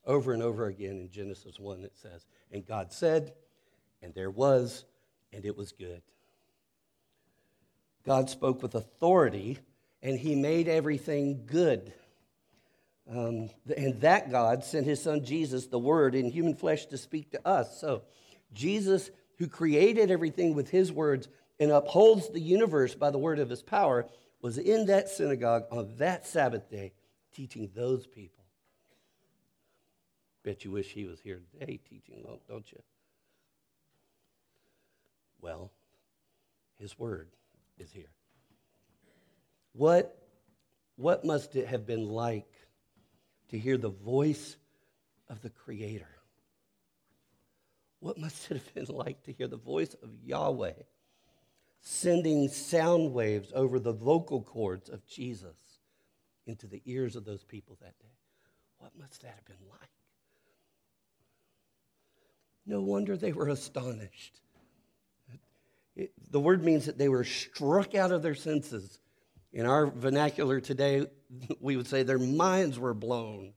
Over 0.05 0.33
and 0.33 0.41
over 0.41 0.67
again 0.67 0.99
in 0.99 1.09
Genesis 1.09 1.59
1, 1.59 1.83
it 1.83 1.97
says, 2.01 2.25
And 2.51 2.65
God 2.65 2.93
said, 2.93 3.33
and 4.01 4.13
there 4.13 4.29
was, 4.29 4.85
and 5.33 5.45
it 5.45 5.57
was 5.57 5.71
good. 5.71 6.01
God 8.05 8.29
spoke 8.29 8.61
with 8.61 8.75
authority, 8.75 9.57
and 10.01 10.17
he 10.17 10.35
made 10.35 10.67
everything 10.67 11.43
good. 11.47 11.91
Um, 13.09 13.49
and 13.77 14.01
that 14.01 14.31
God 14.31 14.63
sent 14.63 14.85
his 14.85 15.01
son 15.01 15.23
Jesus, 15.23 15.67
the 15.67 15.77
Word, 15.77 16.15
in 16.15 16.29
human 16.29 16.55
flesh 16.55 16.87
to 16.87 16.97
speak 16.97 17.31
to 17.31 17.47
us. 17.47 17.79
So, 17.79 18.01
Jesus, 18.53 19.11
who 19.37 19.47
created 19.47 20.09
everything 20.09 20.55
with 20.55 20.69
his 20.69 20.91
words 20.91 21.27
and 21.59 21.71
upholds 21.71 22.29
the 22.29 22.39
universe 22.39 22.95
by 22.95 23.11
the 23.11 23.17
word 23.17 23.39
of 23.39 23.49
his 23.49 23.61
power, 23.61 24.07
was 24.41 24.57
in 24.57 24.87
that 24.87 25.09
synagogue 25.09 25.65
on 25.71 25.93
that 25.97 26.25
Sabbath 26.25 26.69
day 26.69 26.93
teaching 27.33 27.69
those 27.75 28.07
people. 28.07 28.43
Bet 30.43 30.63
you 30.63 30.71
wish 30.71 30.91
he 30.91 31.05
was 31.05 31.19
here 31.19 31.41
today 31.51 31.79
teaching, 31.89 32.25
don't 32.47 32.71
you? 32.71 32.81
Well, 35.41 35.71
his 36.79 36.97
word 36.97 37.29
is 37.77 37.91
here. 37.91 38.11
What, 39.73 40.17
what 40.95 41.25
must 41.25 41.55
it 41.55 41.67
have 41.67 41.85
been 41.85 42.07
like 42.07 42.47
to 43.49 43.59
hear 43.59 43.77
the 43.77 43.89
voice 43.89 44.57
of 45.29 45.41
the 45.41 45.49
Creator? 45.49 46.07
What 47.99 48.17
must 48.17 48.51
it 48.51 48.55
have 48.55 48.73
been 48.73 48.95
like 48.95 49.23
to 49.23 49.31
hear 49.31 49.47
the 49.47 49.57
voice 49.57 49.95
of 50.03 50.09
Yahweh 50.23 50.73
sending 51.81 52.47
sound 52.49 53.13
waves 53.13 53.51
over 53.53 53.79
the 53.79 53.93
vocal 53.93 54.41
cords 54.41 54.89
of 54.89 55.05
Jesus 55.07 55.57
into 56.45 56.67
the 56.67 56.81
ears 56.85 57.15
of 57.15 57.25
those 57.25 57.43
people 57.43 57.77
that 57.81 57.97
day? 57.99 58.17
What 58.77 58.91
must 58.99 59.21
that 59.21 59.35
have 59.35 59.45
been 59.45 59.69
like? 59.69 59.89
No 62.65 62.81
wonder 62.81 63.15
they 63.15 63.31
were 63.31 63.49
astonished. 63.49 64.39
It, 65.95 66.11
the 66.29 66.39
word 66.39 66.63
means 66.63 66.85
that 66.85 66.97
they 66.97 67.09
were 67.09 67.23
struck 67.23 67.95
out 67.95 68.11
of 68.11 68.21
their 68.21 68.35
senses. 68.35 68.99
In 69.55 69.65
our 69.65 69.87
vernacular 69.87 70.59
today, 70.59 71.07
we 71.61 71.77
would 71.77 71.87
say 71.87 72.03
their 72.03 72.19
minds 72.19 72.77
were 72.77 72.93
blown. 72.93 73.53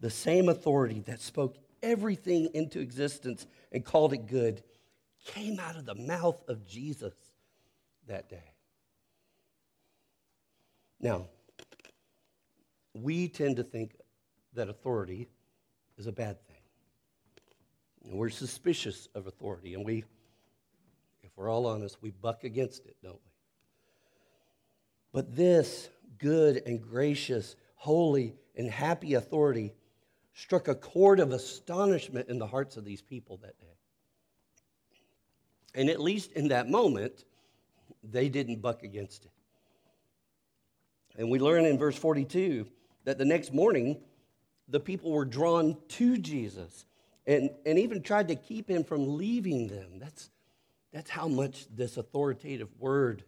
The 0.00 0.08
same 0.08 0.48
authority 0.48 1.00
that 1.00 1.20
spoke 1.20 1.58
everything 1.82 2.48
into 2.54 2.80
existence 2.80 3.46
and 3.72 3.84
called 3.84 4.14
it 4.14 4.26
good 4.26 4.62
came 5.26 5.60
out 5.60 5.76
of 5.76 5.84
the 5.84 5.94
mouth 5.94 6.42
of 6.48 6.66
Jesus 6.66 7.12
that 8.06 8.30
day. 8.30 8.54
Now, 10.98 11.26
we 12.94 13.28
tend 13.28 13.56
to 13.56 13.64
think 13.64 13.96
that 14.54 14.70
authority 14.70 15.28
is 15.98 16.06
a 16.06 16.12
bad 16.12 16.38
thing. 16.46 16.56
And 18.04 18.18
we're 18.18 18.30
suspicious 18.30 19.08
of 19.14 19.26
authority, 19.26 19.74
and 19.74 19.84
we, 19.84 20.04
we're 21.40 21.48
all 21.48 21.64
honest, 21.64 21.96
we 22.02 22.10
buck 22.10 22.44
against 22.44 22.84
it, 22.84 22.96
don't 23.02 23.14
we? 23.14 23.30
But 25.10 25.34
this 25.34 25.88
good 26.18 26.62
and 26.66 26.82
gracious, 26.82 27.56
holy 27.76 28.34
and 28.56 28.70
happy 28.70 29.14
authority 29.14 29.72
struck 30.34 30.68
a 30.68 30.74
chord 30.74 31.18
of 31.18 31.32
astonishment 31.32 32.28
in 32.28 32.38
the 32.38 32.46
hearts 32.46 32.76
of 32.76 32.84
these 32.84 33.00
people 33.00 33.38
that 33.38 33.58
day. 33.58 33.66
And 35.74 35.88
at 35.88 35.98
least 35.98 36.32
in 36.32 36.48
that 36.48 36.68
moment, 36.68 37.24
they 38.04 38.28
didn't 38.28 38.60
buck 38.60 38.82
against 38.82 39.24
it. 39.24 39.32
And 41.16 41.30
we 41.30 41.38
learn 41.38 41.64
in 41.64 41.78
verse 41.78 41.96
42 41.96 42.66
that 43.04 43.16
the 43.16 43.24
next 43.24 43.54
morning, 43.54 43.98
the 44.68 44.80
people 44.80 45.10
were 45.10 45.24
drawn 45.24 45.78
to 45.88 46.18
Jesus 46.18 46.84
and, 47.26 47.48
and 47.64 47.78
even 47.78 48.02
tried 48.02 48.28
to 48.28 48.34
keep 48.34 48.68
him 48.68 48.84
from 48.84 49.16
leaving 49.16 49.68
them. 49.68 49.98
That's, 49.98 50.28
that's 50.92 51.10
how 51.10 51.28
much 51.28 51.66
this 51.74 51.96
authoritative 51.96 52.68
word 52.78 53.24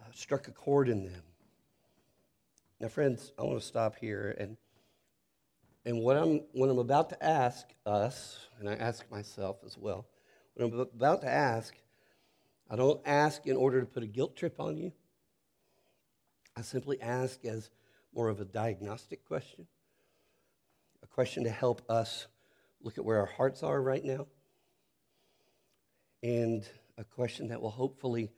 uh, 0.00 0.04
struck 0.14 0.48
a 0.48 0.50
chord 0.50 0.88
in 0.88 1.04
them. 1.04 1.22
Now, 2.80 2.88
friends, 2.88 3.32
I 3.38 3.42
want 3.42 3.60
to 3.60 3.66
stop 3.66 3.96
here. 3.96 4.34
And, 4.38 4.56
and 5.84 6.00
what, 6.00 6.16
I'm, 6.16 6.42
what 6.52 6.70
I'm 6.70 6.78
about 6.78 7.10
to 7.10 7.24
ask 7.24 7.66
us, 7.84 8.38
and 8.58 8.68
I 8.68 8.74
ask 8.74 9.10
myself 9.10 9.58
as 9.64 9.76
well, 9.76 10.06
what 10.54 10.66
I'm 10.66 10.80
about 10.80 11.20
to 11.22 11.28
ask, 11.28 11.74
I 12.70 12.76
don't 12.76 13.00
ask 13.04 13.46
in 13.46 13.56
order 13.56 13.80
to 13.80 13.86
put 13.86 14.02
a 14.02 14.06
guilt 14.06 14.36
trip 14.36 14.58
on 14.58 14.76
you. 14.76 14.92
I 16.56 16.62
simply 16.62 17.00
ask 17.02 17.44
as 17.44 17.70
more 18.14 18.28
of 18.28 18.40
a 18.40 18.44
diagnostic 18.44 19.24
question, 19.26 19.66
a 21.02 21.06
question 21.06 21.44
to 21.44 21.50
help 21.50 21.82
us 21.90 22.26
look 22.80 22.96
at 22.96 23.04
where 23.04 23.18
our 23.18 23.26
hearts 23.26 23.62
are 23.62 23.80
right 23.80 24.04
now, 24.04 24.26
and 26.24 26.66
a 26.96 27.04
question 27.04 27.48
that 27.48 27.60
will 27.60 27.70
hopefully 27.70 28.30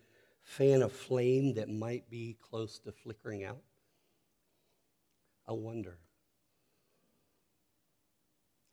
fan 0.42 0.82
a 0.82 0.88
flame 0.88 1.54
that 1.54 1.68
might 1.68 2.10
be 2.10 2.36
close 2.50 2.80
to 2.80 2.90
flickering 2.90 3.44
out. 3.44 3.62
I 5.48 5.52
wonder. 5.52 5.96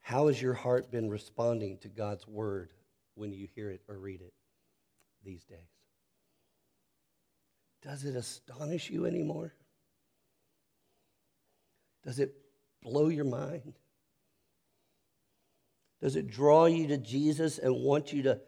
How 0.01 0.27
has 0.27 0.41
your 0.41 0.55
heart 0.55 0.91
been 0.91 1.11
responding 1.11 1.77
to 1.79 1.89
God's 1.89 2.27
word 2.27 2.71
when 3.13 3.31
you 3.31 3.47
hear 3.53 3.69
it 3.69 3.81
or 3.87 3.99
read 3.99 4.21
it 4.21 4.33
these 5.23 5.43
days? 5.43 5.59
Does 7.83 8.05
it 8.05 8.15
astonish 8.15 8.89
you 8.89 9.05
anymore? 9.05 9.53
Does 12.03 12.17
it 12.17 12.33
blow 12.81 13.09
your 13.09 13.25
mind? 13.25 13.75
Does 16.01 16.15
it 16.15 16.27
draw 16.27 16.65
you 16.65 16.87
to 16.87 16.97
Jesus 16.97 17.59
and 17.59 17.75
want 17.75 18.11
you 18.11 18.23
to 18.23 18.39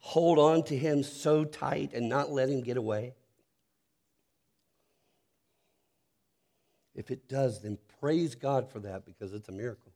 hold 0.00 0.38
on 0.38 0.64
to 0.64 0.76
him 0.76 1.02
so 1.02 1.44
tight 1.44 1.92
and 1.94 2.08
not 2.08 2.30
let 2.30 2.48
him 2.48 2.62
get 2.62 2.76
away? 2.76 3.14
If 6.94 7.10
it 7.10 7.28
does, 7.28 7.62
then 7.62 7.78
praise 8.00 8.34
God 8.34 8.70
for 8.70 8.80
that 8.80 9.06
because 9.06 9.32
it's 9.32 9.48
a 9.48 9.52
miracle. 9.52 9.92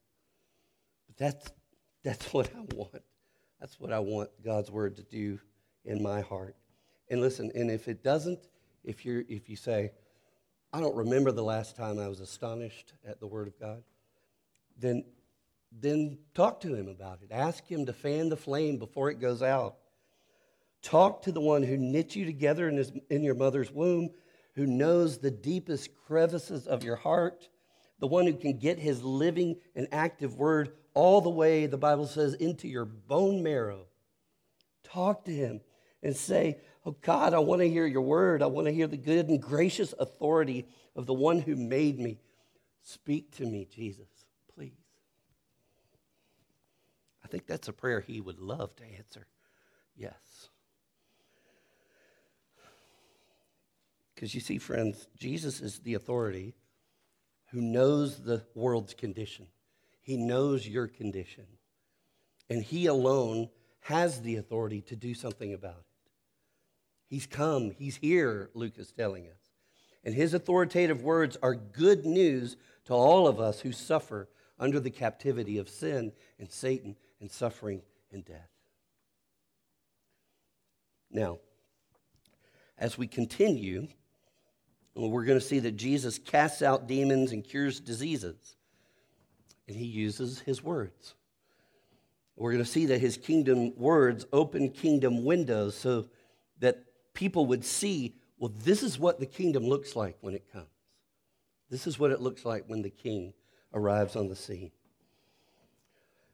But 1.07 1.17
that's, 1.17 1.51
that's 2.03 2.25
what 2.33 2.49
I 2.55 2.61
want. 2.75 3.03
That's 3.61 3.79
what 3.81 3.93
I 3.93 3.99
want 3.99 4.31
God's 4.45 4.71
word 4.71 4.97
to 4.97 5.03
do 5.03 5.41
in 5.85 6.03
my 6.03 6.21
heart. 6.21 6.55
And 7.09 7.21
listen, 7.21 7.51
and 7.55 7.71
if 7.71 7.89
it 7.89 8.03
doesn't, 8.03 8.39
if, 8.85 9.05
you're, 9.05 9.25
if 9.29 9.49
you 9.49 9.57
say, 9.57 9.93
I 10.73 10.81
don't 10.81 10.97
remember 10.97 11.31
the 11.31 11.45
last 11.45 11.77
time 11.77 11.99
I 11.99 12.09
was 12.09 12.21
astonished 12.21 12.93
at 13.07 13.21
the 13.21 13.27
word 13.27 13.49
of 13.49 13.59
God, 13.59 13.83
then, 14.79 15.05
then 15.71 16.19
talk 16.35 16.61
to 16.63 16.75
him 16.75 16.89
about 16.89 17.21
it. 17.23 17.31
Ask 17.31 17.67
him 17.67 17.87
to 17.87 17.93
fan 17.93 18.29
the 18.29 18.37
flame 18.37 18.79
before 18.79 19.11
it 19.11 19.21
goes 19.21 19.43
out. 19.43 19.77
Talk 20.85 21.23
to 21.23 21.33
the 21.33 21.41
one 21.41 21.63
who 21.63 21.79
knit 21.79 22.15
you 22.15 22.27
together 22.27 22.69
in, 22.69 22.77
his, 22.77 22.93
in 23.09 23.25
your 23.25 23.35
mother's 23.35 23.73
womb 23.73 24.11
who 24.55 24.67
knows 24.67 25.17
the 25.17 25.31
deepest 25.31 25.95
crevices 26.07 26.67
of 26.67 26.85
your 26.85 26.97
heart, 26.97 27.49
the 28.01 28.07
one 28.07 28.27
who 28.27 28.35
can 28.35 28.59
get 28.59 28.79
his 28.79 29.03
living 29.03 29.57
and 29.75 29.89
active 29.91 30.37
word 30.37 30.73
all 30.93 31.23
the 31.23 31.31
way, 31.31 31.65
the 31.65 31.79
Bible 31.79 32.07
says, 32.07 32.35
into 32.35 32.69
your 32.69 32.85
bone 32.85 33.43
marrow. 33.43 33.87
Talk 34.85 35.25
to 35.25 35.33
him 35.33 35.63
and 36.03 36.15
say, 36.15 36.59
Oh 36.85 36.95
God, 37.01 37.33
I 37.33 37.39
want 37.39 37.63
to 37.63 37.69
hear 37.69 37.87
your 37.87 38.03
word. 38.03 38.43
I 38.43 38.47
want 38.47 38.67
to 38.67 38.73
hear 38.73 38.87
the 38.87 38.99
good 38.99 39.29
and 39.29 39.41
gracious 39.41 39.95
authority 39.99 40.67
of 40.95 41.07
the 41.07 41.15
one 41.15 41.41
who 41.41 41.57
made 41.57 41.99
me. 41.99 42.19
Speak 42.83 43.35
to 43.37 43.47
me, 43.47 43.67
Jesus, 43.75 44.07
please. 44.55 44.77
I 47.25 47.29
think 47.29 47.47
that's 47.47 47.69
a 47.69 47.73
prayer 47.73 48.01
he 48.01 48.21
would 48.21 48.39
love 48.39 48.77
to 48.77 48.85
answer. 48.85 49.27
Yes. 49.97 50.51
Because 54.15 54.35
you 54.35 54.41
see, 54.41 54.59
friends, 54.59 55.09
Jesus 55.17 55.61
is 55.61 55.81
the 55.81 55.95
authority 55.95 56.55
who 57.51 57.61
knows 57.61 58.19
the 58.19 58.45
world's 58.55 58.95
condition. 58.95 59.47
He 60.01 60.17
knows 60.17 60.67
your 60.67 60.87
condition. 60.87 61.45
And 62.49 62.63
He 62.63 62.87
alone 62.87 63.49
has 63.81 64.21
the 64.21 64.37
authority 64.37 64.81
to 64.83 64.97
do 64.97 65.15
something 65.15 65.53
about 65.53 65.79
it. 65.79 66.11
He's 67.09 67.27
come, 67.27 67.71
He's 67.71 67.97
here, 67.97 68.51
Luke 68.55 68.79
is 68.79 68.93
telling 68.93 69.27
us. 69.27 69.51
And 70.05 70.15
His 70.15 70.35
authoritative 70.35 71.03
words 71.03 71.37
are 71.43 71.55
good 71.55 72.05
news 72.05 72.57
to 72.87 72.93
all 72.93 73.27
of 73.27 73.41
us 73.41 73.61
who 73.61 73.73
suffer 73.73 74.29
under 74.59 74.79
the 74.79 74.91
captivity 74.91 75.59
of 75.59 75.69
sin 75.69 76.13
and 76.39 76.51
Satan 76.51 76.97
and 77.21 77.31
suffering 77.31 77.83
and 78.13 78.25
death. 78.25 78.51
Now, 81.11 81.39
as 82.77 82.99
we 82.99 83.07
continue, 83.07 83.89
we're 84.95 85.25
going 85.25 85.39
to 85.39 85.45
see 85.45 85.59
that 85.61 85.73
Jesus 85.73 86.19
casts 86.19 86.63
out 86.63 86.87
demons 86.87 87.33
and 87.33 87.43
cures 87.43 87.81
diseases, 87.81 88.57
and 89.67 89.77
he 89.77 89.87
uses 89.87 90.41
his 90.41 90.63
words. 90.63 91.15
We're 92.37 92.53
going 92.53 92.65
to 92.65 92.71
see 92.71 92.87
that 92.87 93.01
his 93.01 93.17
kingdom 93.17 93.77
words 93.77 94.27
open 94.33 94.71
kingdom 94.71 95.25
windows 95.25 95.77
so 95.77 96.07
that 96.61 96.85
people 97.15 97.47
would 97.47 97.65
see 97.65 98.15
well, 98.39 98.53
this 98.63 98.83
is 98.83 98.99
what 98.99 99.21
the 99.21 99.27
kingdom 99.27 99.65
looks 99.65 99.97
like 99.97 100.19
when 100.21 100.35
it 100.35 100.45
comes. 100.53 100.67
This 101.71 101.87
is 101.87 101.99
what 101.99 102.11
it 102.11 102.21
looks 102.21 102.45
like 102.45 102.65
when 102.67 102.83
the 102.83 102.91
king 102.91 103.33
arrives 103.73 104.17
on 104.17 104.29
the 104.29 104.37
scene. 104.37 104.71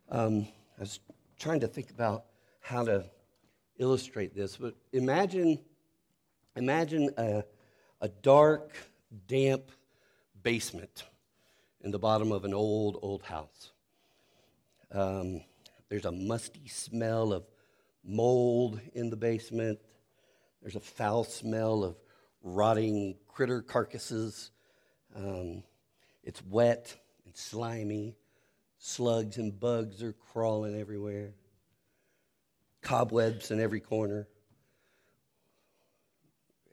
Um, 0.08 0.48
I 0.76 0.80
was 0.80 1.00
trying 1.38 1.60
to 1.60 1.68
think 1.68 1.90
about 1.90 2.24
how 2.60 2.84
to 2.84 3.04
illustrate 3.78 4.34
this, 4.34 4.56
but 4.56 4.74
imagine, 4.92 5.60
imagine 6.56 7.10
a 7.16 7.44
a 8.00 8.08
dark, 8.08 8.72
damp 9.26 9.70
basement 10.42 11.04
in 11.82 11.90
the 11.90 11.98
bottom 11.98 12.32
of 12.32 12.44
an 12.44 12.54
old, 12.54 12.98
old 13.02 13.22
house. 13.22 13.72
Um, 14.92 15.42
there's 15.88 16.04
a 16.04 16.12
musty 16.12 16.68
smell 16.68 17.32
of 17.32 17.44
mold 18.04 18.80
in 18.94 19.10
the 19.10 19.16
basement. 19.16 19.78
There's 20.62 20.76
a 20.76 20.80
foul 20.80 21.24
smell 21.24 21.84
of 21.84 21.96
rotting 22.42 23.16
critter 23.28 23.62
carcasses. 23.62 24.50
Um, 25.14 25.62
it's 26.22 26.42
wet 26.44 26.96
and 27.24 27.36
slimy. 27.36 28.16
Slugs 28.78 29.36
and 29.36 29.58
bugs 29.58 30.02
are 30.02 30.14
crawling 30.32 30.78
everywhere. 30.78 31.34
Cobwebs 32.80 33.50
in 33.50 33.60
every 33.60 33.80
corner. 33.80 34.26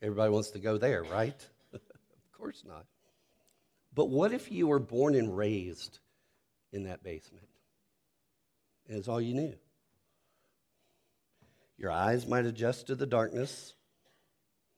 Everybody 0.01 0.31
wants 0.31 0.51
to 0.51 0.59
go 0.59 0.77
there, 0.77 1.03
right? 1.03 1.47
of 1.73 1.81
course 2.37 2.63
not. 2.67 2.85
But 3.93 4.09
what 4.09 4.31
if 4.31 4.51
you 4.51 4.67
were 4.67 4.79
born 4.79 5.15
and 5.15 5.35
raised 5.35 5.99
in 6.71 6.83
that 6.83 7.03
basement? 7.03 7.47
And 8.87 8.97
it's 8.97 9.07
all 9.07 9.19
you 9.19 9.33
knew. 9.33 9.55
Your 11.77 11.91
eyes 11.91 12.27
might 12.27 12.45
adjust 12.45 12.87
to 12.87 12.95
the 12.95 13.05
darkness. 13.05 13.73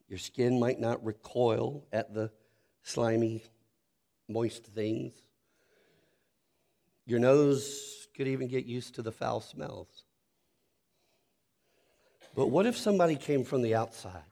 Your 0.07 0.19
skin 0.19 0.59
might 0.59 0.79
not 0.79 1.05
recoil 1.05 1.85
at 1.91 2.13
the 2.13 2.31
slimy, 2.81 3.43
moist 4.27 4.65
things. 4.67 5.13
Your 7.05 7.19
nose 7.19 8.07
could 8.15 8.27
even 8.27 8.47
get 8.47 8.65
used 8.65 8.95
to 8.95 9.01
the 9.01 9.11
foul 9.11 9.41
smells. 9.41 10.03
But 12.35 12.47
what 12.47 12.65
if 12.65 12.77
somebody 12.77 13.15
came 13.15 13.43
from 13.43 13.61
the 13.61 13.75
outside 13.75 14.23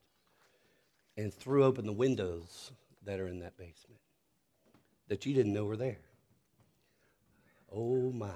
and 1.18 1.34
threw 1.34 1.66
open 1.66 1.86
the 1.86 1.92
windows 1.92 2.72
that 3.04 3.20
are 3.20 3.28
in 3.28 3.40
that 3.40 3.58
basement 3.58 4.00
that 5.08 5.26
you 5.26 5.34
didn't 5.34 5.54
know 5.54 5.66
were 5.66 5.78
there. 5.78 6.00
Oh 7.72 8.12
my. 8.12 8.30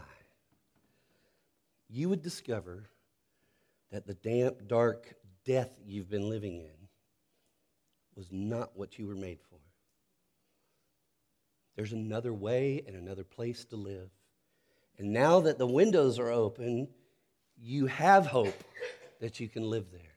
You 1.90 2.10
would 2.10 2.22
discover 2.22 2.90
that 3.92 4.08
the 4.08 4.14
damp, 4.14 4.68
dark 4.68 5.14
death 5.46 5.70
you've 5.86 6.10
been 6.10 6.30
living 6.30 6.58
in 6.58 6.88
was 8.16 8.28
not 8.32 8.72
what 8.76 8.98
you 8.98 9.08
were 9.08 9.16
made 9.16 9.40
for. 9.50 9.60
There's 11.76 11.94
another 11.94 12.34
way 12.34 12.84
and 12.88 12.96
another 12.96 13.24
place 13.24 13.66
to 13.66 13.76
live. 13.76 14.10
And 14.98 15.14
now 15.14 15.42
that 15.42 15.58
the 15.58 15.68
windows 15.68 16.20
are 16.20 16.30
open, 16.30 16.88
you 17.58 17.88
have 17.88 18.26
hope 18.28 18.64
that 19.20 19.40
you 19.40 19.48
can 19.48 19.64
live 19.64 19.92
there. 19.92 20.11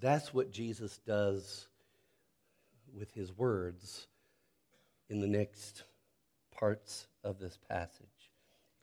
That's 0.00 0.32
what 0.32 0.50
Jesus 0.50 0.98
does 1.06 1.66
with 2.96 3.12
his 3.12 3.36
words 3.36 4.06
in 5.08 5.20
the 5.20 5.26
next 5.26 5.84
parts 6.58 7.06
of 7.22 7.38
this 7.38 7.58
passage. 7.68 8.06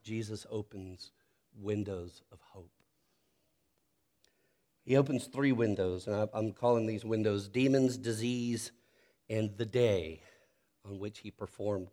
Jesus 0.04 0.46
opens 0.50 1.12
windows 1.60 2.22
of 2.32 2.40
hope. 2.42 2.70
He 4.86 4.96
opens 4.96 5.26
three 5.26 5.52
windows, 5.52 6.08
and 6.08 6.30
I'm 6.34 6.54
calling 6.54 6.86
these 6.86 7.04
windows 7.04 7.50
demons, 7.50 7.98
disease, 7.98 8.72
and 9.30 9.58
the 9.58 9.66
day 9.66 10.22
on 10.86 11.00
which 11.00 11.20
he 11.20 11.32
performed 11.32 11.90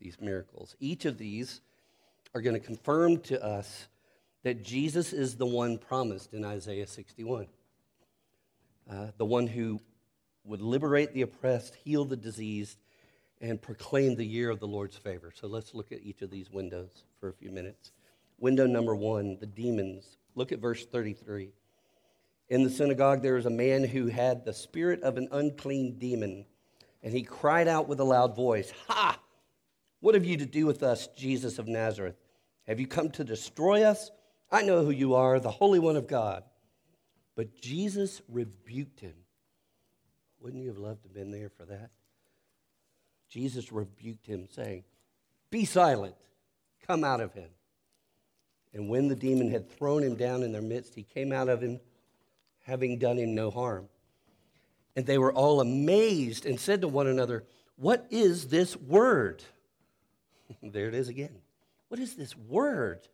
these 0.00 0.18
miracles. 0.20 0.76
Each 0.80 1.04
of 1.04 1.18
these 1.18 1.60
are 2.34 2.40
going 2.40 2.58
to 2.58 2.66
confirm 2.66 3.18
to 3.22 3.44
us 3.44 3.88
that 4.44 4.64
Jesus 4.64 5.12
is 5.12 5.36
the 5.36 5.46
one 5.46 5.76
promised 5.76 6.32
in 6.32 6.44
Isaiah 6.44 6.86
61, 6.86 7.48
uh, 8.90 9.08
the 9.16 9.24
one 9.24 9.46
who 9.46 9.80
would 10.44 10.62
liberate 10.62 11.12
the 11.12 11.22
oppressed, 11.22 11.74
heal 11.74 12.04
the 12.04 12.16
diseased, 12.16 12.78
and 13.40 13.60
proclaim 13.60 14.16
the 14.16 14.26
year 14.26 14.50
of 14.50 14.60
the 14.60 14.66
Lord's 14.66 14.96
favor. 14.96 15.32
So 15.34 15.46
let's 15.46 15.74
look 15.74 15.92
at 15.92 16.02
each 16.02 16.22
of 16.22 16.30
these 16.30 16.50
windows 16.50 17.04
for 17.20 17.28
a 17.28 17.34
few 17.34 17.50
minutes. 17.50 17.92
Window 18.38 18.66
number 18.66 18.96
one, 18.96 19.36
the 19.40 19.46
demons. 19.46 20.16
Look 20.34 20.52
at 20.52 20.60
verse 20.60 20.86
33. 20.86 21.50
In 22.48 22.62
the 22.62 22.70
synagogue, 22.70 23.22
there 23.22 23.34
was 23.34 23.46
a 23.46 23.50
man 23.50 23.84
who 23.84 24.06
had 24.06 24.44
the 24.44 24.54
spirit 24.54 25.02
of 25.02 25.18
an 25.18 25.28
unclean 25.32 25.98
demon, 25.98 26.46
and 27.02 27.12
he 27.12 27.22
cried 27.22 27.68
out 27.68 27.88
with 27.88 28.00
a 28.00 28.04
loud 28.04 28.34
voice, 28.34 28.72
Ha! 28.88 29.20
What 30.00 30.14
have 30.14 30.24
you 30.24 30.36
to 30.38 30.46
do 30.46 30.64
with 30.64 30.82
us, 30.82 31.08
Jesus 31.08 31.58
of 31.58 31.68
Nazareth? 31.68 32.16
Have 32.66 32.80
you 32.80 32.86
come 32.86 33.10
to 33.10 33.24
destroy 33.24 33.82
us? 33.82 34.10
I 34.50 34.62
know 34.62 34.84
who 34.84 34.90
you 34.90 35.14
are, 35.14 35.40
the 35.40 35.50
Holy 35.50 35.78
One 35.78 35.96
of 35.96 36.06
God. 36.06 36.44
But 37.38 37.54
Jesus 37.60 38.20
rebuked 38.28 38.98
him. 38.98 39.14
Wouldn't 40.40 40.60
you 40.60 40.70
have 40.70 40.78
loved 40.78 41.02
to 41.02 41.08
have 41.08 41.14
been 41.14 41.30
there 41.30 41.50
for 41.50 41.66
that? 41.66 41.90
Jesus 43.28 43.70
rebuked 43.70 44.26
him, 44.26 44.48
saying, 44.50 44.82
Be 45.48 45.64
silent, 45.64 46.16
come 46.84 47.04
out 47.04 47.20
of 47.20 47.32
him. 47.34 47.50
And 48.74 48.88
when 48.88 49.06
the 49.06 49.14
demon 49.14 49.52
had 49.52 49.70
thrown 49.70 50.02
him 50.02 50.16
down 50.16 50.42
in 50.42 50.50
their 50.50 50.60
midst, 50.60 50.96
he 50.96 51.04
came 51.04 51.32
out 51.32 51.48
of 51.48 51.62
him, 51.62 51.78
having 52.64 52.98
done 52.98 53.18
him 53.18 53.36
no 53.36 53.52
harm. 53.52 53.88
And 54.96 55.06
they 55.06 55.18
were 55.18 55.32
all 55.32 55.60
amazed 55.60 56.44
and 56.44 56.58
said 56.58 56.80
to 56.80 56.88
one 56.88 57.06
another, 57.06 57.44
What 57.76 58.04
is 58.10 58.48
this 58.48 58.76
word? 58.76 59.44
there 60.60 60.88
it 60.88 60.94
is 60.96 61.08
again. 61.08 61.38
What 61.86 62.00
is 62.00 62.16
this 62.16 62.36
word? 62.36 63.06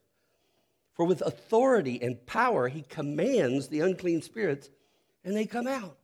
For 0.94 1.04
with 1.04 1.22
authority 1.22 2.00
and 2.00 2.24
power 2.24 2.68
he 2.68 2.82
commands 2.82 3.68
the 3.68 3.80
unclean 3.80 4.22
spirits, 4.22 4.70
and 5.24 5.36
they 5.36 5.44
come 5.44 5.66
out. 5.66 5.96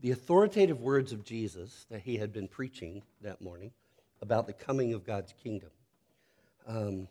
The 0.00 0.12
authoritative 0.12 0.80
words 0.80 1.12
of 1.12 1.24
Jesus 1.24 1.84
that 1.90 2.00
he 2.00 2.16
had 2.16 2.32
been 2.32 2.48
preaching 2.48 3.02
that 3.20 3.42
morning 3.42 3.72
about 4.22 4.46
the 4.46 4.52
coming 4.52 4.94
of 4.94 5.04
God's 5.04 5.34
kingdom. 5.42 5.70
Um, 6.66 7.08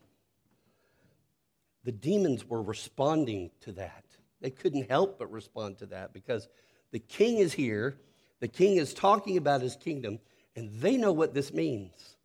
the 1.83 1.91
demons 1.91 2.47
were 2.47 2.61
responding 2.61 3.51
to 3.61 3.73
that. 3.73 4.05
They 4.41 4.49
couldn't 4.49 4.89
help 4.89 5.19
but 5.19 5.31
respond 5.31 5.77
to 5.79 5.87
that 5.87 6.13
because 6.13 6.47
the 6.91 6.99
king 6.99 7.37
is 7.37 7.53
here, 7.53 7.97
the 8.39 8.47
king 8.47 8.77
is 8.77 8.93
talking 8.93 9.37
about 9.37 9.61
his 9.61 9.75
kingdom, 9.75 10.19
and 10.55 10.69
they 10.79 10.97
know 10.97 11.11
what 11.11 11.33
this 11.33 11.53
means. 11.53 12.15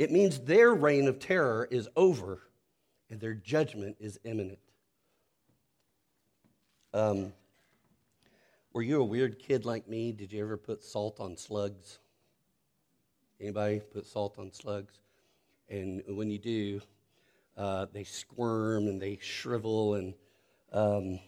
It 0.00 0.10
means 0.10 0.38
their 0.38 0.72
reign 0.72 1.08
of 1.08 1.18
terror 1.18 1.68
is 1.70 1.86
over 1.94 2.40
and 3.10 3.20
their 3.20 3.34
judgment 3.34 3.96
is 4.00 4.18
imminent. 4.24 4.58
Um, 6.94 7.34
were 8.72 8.80
you 8.80 9.02
a 9.02 9.04
weird 9.04 9.38
kid 9.38 9.66
like 9.66 9.86
me? 9.86 10.12
Did 10.12 10.32
you 10.32 10.42
ever 10.42 10.56
put 10.56 10.82
salt 10.82 11.20
on 11.20 11.36
slugs? 11.36 11.98
Anybody 13.38 13.80
put 13.80 14.06
salt 14.06 14.38
on 14.38 14.50
slugs? 14.54 14.94
And 15.68 16.02
when 16.08 16.30
you 16.30 16.38
do, 16.38 16.80
uh, 17.58 17.84
they 17.92 18.04
squirm 18.04 18.88
and 18.88 19.02
they 19.02 19.18
shrivel. 19.20 19.96
And 19.96 20.14
um, 20.72 21.20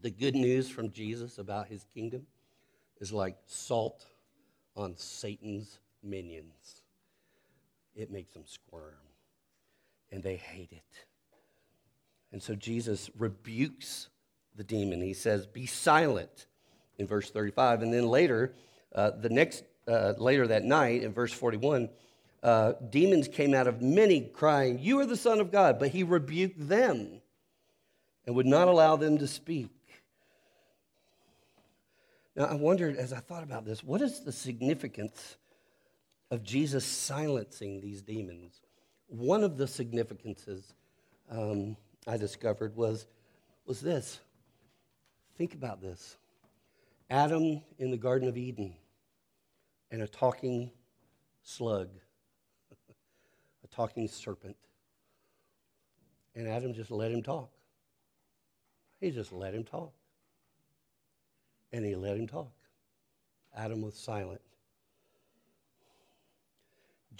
the 0.00 0.10
good 0.10 0.34
news 0.34 0.68
from 0.68 0.90
Jesus 0.90 1.38
about 1.38 1.68
his 1.68 1.86
kingdom 1.94 2.26
is 3.00 3.12
like 3.12 3.36
salt 3.46 4.04
on 4.74 4.96
Satan's 4.96 5.78
minions. 6.02 6.82
It 7.94 8.10
makes 8.10 8.32
them 8.32 8.44
squirm, 8.46 8.94
and 10.10 10.22
they 10.22 10.36
hate 10.36 10.72
it. 10.72 11.06
And 12.32 12.42
so 12.42 12.54
Jesus 12.54 13.10
rebukes 13.18 14.08
the 14.56 14.64
demon. 14.64 15.00
He 15.02 15.12
says, 15.12 15.46
Be 15.46 15.66
silent 15.66 16.46
in 16.98 17.06
verse 17.06 17.30
35. 17.30 17.82
And 17.82 17.92
then 17.92 18.06
later, 18.06 18.54
uh, 18.94 19.10
the 19.10 19.28
next, 19.28 19.64
uh, 19.86 20.14
later 20.16 20.46
that 20.46 20.64
night 20.64 21.02
in 21.02 21.12
verse 21.12 21.32
41, 21.32 21.90
uh, 22.42 22.72
demons 22.90 23.28
came 23.28 23.54
out 23.54 23.66
of 23.66 23.82
many 23.82 24.22
crying, 24.22 24.78
You 24.78 25.00
are 25.00 25.06
the 25.06 25.16
Son 25.16 25.40
of 25.40 25.52
God. 25.52 25.78
But 25.78 25.90
he 25.90 26.02
rebuked 26.02 26.68
them 26.68 27.20
and 28.26 28.34
would 28.34 28.46
not 28.46 28.68
allow 28.68 28.96
them 28.96 29.18
to 29.18 29.26
speak. 29.26 29.70
Now, 32.34 32.44
I 32.44 32.54
wondered 32.54 32.96
as 32.96 33.12
I 33.12 33.18
thought 33.18 33.42
about 33.42 33.66
this, 33.66 33.84
what 33.84 34.00
is 34.00 34.20
the 34.20 34.32
significance 34.32 35.36
of 36.32 36.42
Jesus 36.42 36.84
silencing 36.84 37.80
these 37.80 38.00
demons? 38.00 38.62
One 39.06 39.44
of 39.44 39.58
the 39.58 39.68
significances 39.68 40.72
um, 41.30 41.76
I 42.06 42.16
discovered 42.16 42.74
was, 42.74 43.06
was 43.66 43.82
this. 43.82 44.18
Think 45.36 45.52
about 45.54 45.82
this 45.82 46.16
Adam 47.10 47.60
in 47.78 47.90
the 47.90 47.98
Garden 47.98 48.28
of 48.28 48.38
Eden 48.38 48.74
and 49.90 50.00
a 50.00 50.08
talking 50.08 50.70
slug, 51.42 51.90
a 53.64 53.66
talking 53.68 54.08
serpent. 54.08 54.56
And 56.34 56.48
Adam 56.48 56.72
just 56.72 56.90
let 56.90 57.12
him 57.12 57.22
talk. 57.22 57.50
He 59.00 59.10
just 59.10 59.32
let 59.32 59.52
him 59.52 59.64
talk 59.64 59.92
and 61.74 61.84
he 61.84 61.94
let 61.94 62.16
him 62.16 62.26
talk. 62.26 62.52
Adam 63.54 63.82
was 63.82 63.94
silent. 63.94 64.40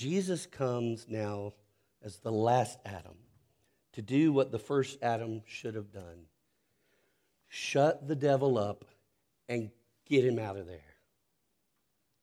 Jesus 0.03 0.47
comes 0.47 1.07
now 1.09 1.53
as 2.05 2.17
the 2.17 2.33
last 2.33 2.77
Adam 2.85 3.15
to 3.93 4.03
do 4.03 4.33
what 4.33 4.51
the 4.51 4.59
first 4.59 4.99
Adam 5.01 5.43
should 5.47 5.77
have 5.77 5.93
done 5.93 6.27
shut 7.47 8.09
the 8.09 8.17
devil 8.17 8.59
up 8.59 8.85
and 9.49 9.71
get 10.05 10.25
him 10.25 10.41
out 10.41 10.57
of 10.57 10.67
there. 10.67 10.81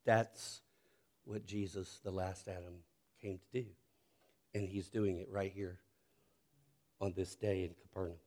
That's 0.04 0.60
what 1.24 1.46
Jesus, 1.46 2.02
the 2.04 2.12
last 2.12 2.50
Adam, 2.50 2.84
came 3.22 3.38
to 3.38 3.62
do. 3.62 3.66
And 4.54 4.68
he's 4.68 4.90
doing 4.90 5.20
it 5.20 5.30
right 5.32 5.54
here 5.56 5.80
on 7.00 7.14
this 7.16 7.34
day 7.36 7.64
in 7.64 7.76
Capernaum. 7.82 8.18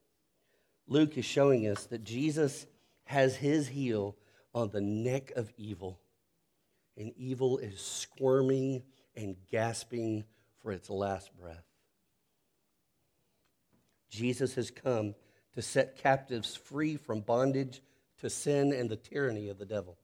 Luke 0.87 1.15
is 1.15 1.25
showing 1.25 1.67
us 1.67 1.85
that 1.85 2.03
Jesus 2.03 2.65
has 3.03 3.35
his 3.35 3.67
heel 3.67 4.15
on 4.55 4.71
the 4.71 4.81
neck 4.81 5.31
of 5.35 5.53
evil, 5.57 5.99
and 6.97 7.13
evil 7.15 7.59
is 7.59 7.79
squirming 7.79 8.81
and 9.15 9.35
gasping 9.51 10.23
for 10.61 10.71
its 10.71 10.89
last 10.89 11.35
breath. 11.37 11.65
Jesus 14.09 14.55
has 14.55 14.71
come 14.71 15.15
to 15.55 15.61
set 15.61 15.97
captives 15.97 16.55
free 16.55 16.97
from 16.97 17.21
bondage 17.21 17.81
to 18.19 18.29
sin 18.29 18.71
and 18.71 18.89
the 18.89 18.95
tyranny 18.95 19.49
of 19.49 19.57
the 19.57 19.65
devil. 19.65 19.97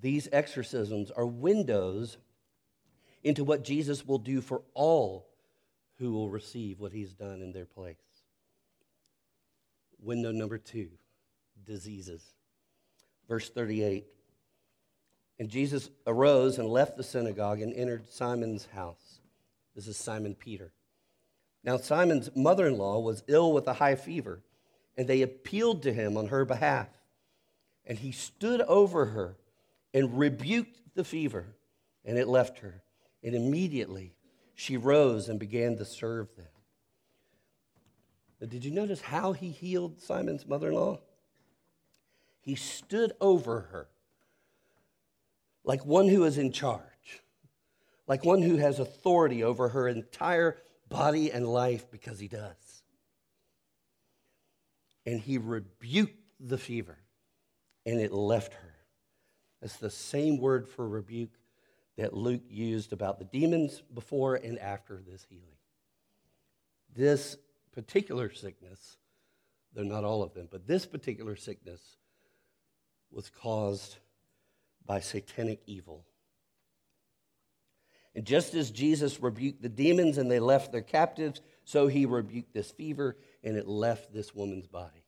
These 0.00 0.28
exorcisms 0.32 1.10
are 1.10 1.26
windows 1.26 2.18
into 3.22 3.44
what 3.44 3.64
Jesus 3.64 4.06
will 4.06 4.18
do 4.18 4.40
for 4.40 4.62
all 4.74 5.28
who 5.98 6.12
will 6.12 6.30
receive 6.30 6.80
what 6.80 6.92
he's 6.92 7.14
done 7.14 7.40
in 7.40 7.52
their 7.52 7.66
place. 7.66 7.96
Window 9.98 10.32
number 10.32 10.58
two 10.58 10.90
diseases. 11.64 12.22
Verse 13.28 13.48
38 13.48 14.04
And 15.38 15.48
Jesus 15.48 15.90
arose 16.06 16.58
and 16.58 16.68
left 16.68 16.96
the 16.96 17.02
synagogue 17.02 17.60
and 17.60 17.72
entered 17.74 18.08
Simon's 18.10 18.66
house. 18.66 19.20
This 19.74 19.88
is 19.88 19.96
Simon 19.96 20.34
Peter. 20.34 20.72
Now, 21.64 21.76
Simon's 21.76 22.34
mother 22.36 22.66
in 22.66 22.78
law 22.78 23.00
was 23.00 23.24
ill 23.26 23.52
with 23.52 23.66
a 23.66 23.72
high 23.72 23.96
fever, 23.96 24.40
and 24.96 25.08
they 25.08 25.22
appealed 25.22 25.82
to 25.82 25.92
him 25.92 26.16
on 26.16 26.28
her 26.28 26.44
behalf. 26.44 26.88
And 27.86 27.98
he 27.98 28.12
stood 28.12 28.60
over 28.62 29.06
her 29.06 29.36
and 29.92 30.18
rebuked 30.18 30.78
the 30.94 31.04
fever, 31.04 31.46
and 32.04 32.18
it 32.18 32.28
left 32.28 32.58
her. 32.60 32.82
And 33.22 33.34
immediately 33.34 34.14
she 34.54 34.76
rose 34.76 35.28
and 35.28 35.40
began 35.40 35.76
to 35.78 35.84
serve 35.84 36.28
them. 36.36 36.46
Did 38.48 38.64
you 38.64 38.70
notice 38.70 39.00
how 39.00 39.32
he 39.32 39.48
healed 39.50 40.02
Simon's 40.02 40.46
mother 40.46 40.68
in 40.68 40.74
law? 40.74 41.00
he 42.44 42.54
stood 42.54 43.12
over 43.22 43.60
her 43.72 43.88
like 45.64 45.84
one 45.84 46.08
who 46.08 46.24
is 46.24 46.38
in 46.38 46.52
charge, 46.52 47.22
like 48.06 48.24
one 48.24 48.42
who 48.42 48.56
has 48.56 48.78
authority 48.78 49.42
over 49.42 49.70
her 49.70 49.88
entire 49.88 50.58
body 50.88 51.32
and 51.32 51.46
life 51.46 51.90
because 51.90 52.20
he 52.20 52.28
does. 52.28 52.82
And 55.06 55.20
he 55.20 55.38
rebuked 55.38 56.18
the 56.38 56.58
fever, 56.58 56.98
and 57.84 58.00
it 58.00 58.12
left 58.12 58.54
her. 58.54 58.74
That's 59.60 59.76
the 59.76 59.90
same 59.90 60.38
word 60.38 60.68
for 60.68 60.86
rebuke 60.86 61.32
that 61.96 62.14
Luke 62.14 62.42
used 62.48 62.92
about 62.92 63.18
the 63.18 63.24
demons 63.24 63.82
before 63.92 64.34
and 64.34 64.58
after 64.58 65.00
this 65.06 65.24
healing. 65.28 65.44
This 66.94 67.36
particular 67.72 68.32
sickness, 68.32 68.98
they're 69.72 69.84
not 69.84 70.04
all 70.04 70.22
of 70.22 70.34
them, 70.34 70.48
but 70.50 70.66
this 70.66 70.86
particular 70.86 71.36
sickness 71.36 71.80
was 73.10 73.30
caused 73.30 73.96
by 74.86 75.00
satanic 75.00 75.60
evil. 75.66 76.04
And 78.14 78.24
just 78.24 78.54
as 78.54 78.70
Jesus 78.70 79.20
rebuked 79.20 79.62
the 79.62 79.68
demons 79.68 80.18
and 80.18 80.30
they 80.30 80.40
left 80.40 80.70
their 80.70 80.82
captives, 80.82 81.40
so 81.64 81.88
he 81.88 82.06
rebuked 82.06 82.54
this 82.54 82.70
fever 82.70 83.16
and 83.42 83.56
it 83.56 83.66
left 83.66 84.12
this 84.12 84.34
woman's 84.34 84.68
body. 84.68 85.04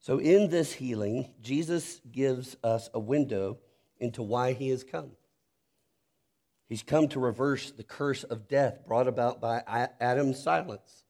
So, 0.00 0.18
in 0.18 0.48
this 0.48 0.72
healing, 0.72 1.34
Jesus 1.42 2.00
gives 2.10 2.56
us 2.64 2.88
a 2.94 2.98
window 2.98 3.58
into 3.98 4.22
why 4.22 4.54
he 4.54 4.70
has 4.70 4.82
come. 4.82 5.10
He's 6.68 6.82
come 6.82 7.08
to 7.08 7.20
reverse 7.20 7.70
the 7.70 7.82
curse 7.82 8.24
of 8.24 8.48
death 8.48 8.86
brought 8.86 9.08
about 9.08 9.40
by 9.40 9.62
Adam's 10.00 10.42
silence. 10.42 11.04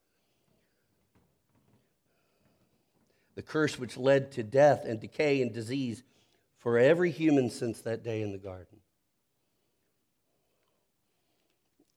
The 3.40 3.46
curse 3.46 3.78
which 3.78 3.96
led 3.96 4.32
to 4.32 4.42
death 4.42 4.84
and 4.84 5.00
decay 5.00 5.40
and 5.40 5.50
disease 5.50 6.02
for 6.58 6.78
every 6.78 7.10
human 7.10 7.48
since 7.48 7.80
that 7.80 8.04
day 8.04 8.20
in 8.20 8.32
the 8.32 8.38
garden. 8.38 8.80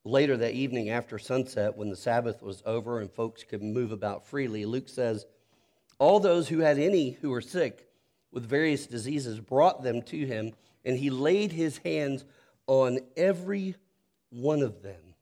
Later 0.05 0.37
that 0.37 0.53
evening 0.53 0.89
after 0.89 1.19
sunset, 1.19 1.75
when 1.75 1.89
the 1.89 1.97
Sabbath 1.97 2.41
was 2.41 2.63
over 2.65 3.01
and 3.01 3.11
folks 3.11 3.43
could 3.43 3.61
move 3.61 3.91
about 3.91 4.25
freely, 4.25 4.63
Luke 4.63 4.87
says, 4.87 5.25
All 5.99 6.21
those 6.21 6.47
who 6.47 6.59
had 6.59 6.79
any 6.79 7.09
who 7.09 7.29
were 7.29 7.41
sick 7.41 7.89
with 8.31 8.47
various 8.47 8.87
diseases 8.87 9.41
brought 9.41 9.83
them 9.83 10.01
to 10.03 10.25
him, 10.25 10.53
and 10.85 10.97
he 10.97 11.09
laid 11.09 11.51
his 11.51 11.79
hands 11.79 12.23
on 12.67 12.99
every 13.17 13.75
one 14.29 14.61
of 14.61 14.81
them 14.81 15.15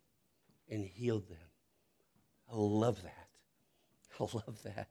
and 0.69 0.86
healed 0.86 1.27
them. 1.29 1.49
I 2.53 2.57
love 2.57 3.01
that. 3.01 3.27
I 4.19 4.23
love 4.36 4.62
that. 4.65 4.88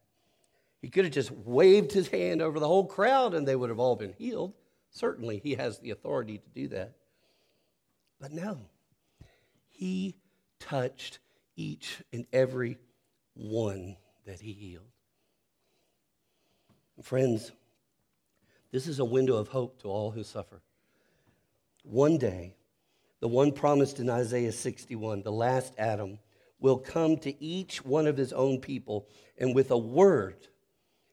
He 0.81 0.89
could 0.89 1.05
have 1.05 1.13
just 1.13 1.31
waved 1.31 1.93
his 1.93 2.09
hand 2.09 2.41
over 2.41 2.59
the 2.59 2.67
whole 2.67 2.87
crowd 2.87 3.35
and 3.35 3.47
they 3.47 3.57
would 3.57 3.69
have 3.69 3.79
all 3.79 3.97
been 3.97 4.15
healed. 4.15 4.55
Certainly, 4.91 5.41
he 5.45 5.55
has 5.55 5.79
the 5.79 5.91
authority 5.91 6.39
to 6.39 6.49
do 6.55 6.69
that. 6.69 6.95
But 8.21 8.33
no, 8.33 8.61
he 9.69 10.17
touched 10.59 11.19
each 11.57 12.03
and 12.13 12.27
every 12.33 12.79
one 13.35 13.97
that 14.27 14.41
he 14.41 14.53
healed. 14.53 14.85
Friends, 17.03 17.53
this 18.73 18.87
is 18.87 18.99
a 18.99 19.05
window 19.05 19.37
of 19.37 19.49
hope 19.49 19.81
to 19.83 19.89
all 19.89 20.11
who 20.11 20.23
suffer. 20.23 20.61
One 21.83 22.19
day, 22.19 22.57
the 23.21 23.29
one 23.29 23.53
promised 23.53 24.01
in 24.01 24.11
Isaiah 24.11 24.53
61, 24.53 25.23
the 25.23 25.33
last 25.33 25.73
Adam, 25.79 26.19
will 26.59 26.79
come 26.79 27.17
to 27.19 27.43
each 27.43 27.85
one 27.85 28.07
of 28.07 28.19
his 28.19 28.33
own 28.35 28.61
people, 28.61 29.09
and 29.39 29.55
with 29.55 29.71
a 29.71 29.79
word, 29.79 30.49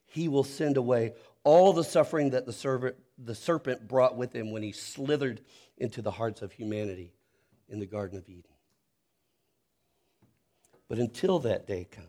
he 0.08 0.28
will 0.28 0.44
send 0.44 0.78
away 0.78 1.14
all 1.44 1.74
the 1.74 1.84
suffering 1.84 2.32
that 2.32 2.46
the 2.46 2.54
servant 2.54 2.96
the 3.18 3.36
serpent 3.36 3.88
brought 3.88 4.16
with 4.16 4.34
him 4.34 4.52
when 4.52 4.62
he 4.62 4.72
slithered 4.72 5.42
into 5.78 6.02
the 6.02 6.12
hearts 6.12 6.42
of 6.42 6.52
humanity 6.52 7.14
in 7.70 7.80
the 7.80 7.86
Garden 7.86 8.18
of 8.18 8.30
Eden. 8.30 8.44
But 10.88 11.00
until 11.00 11.40
that 11.40 11.68
day 11.68 11.88
comes, 11.90 12.08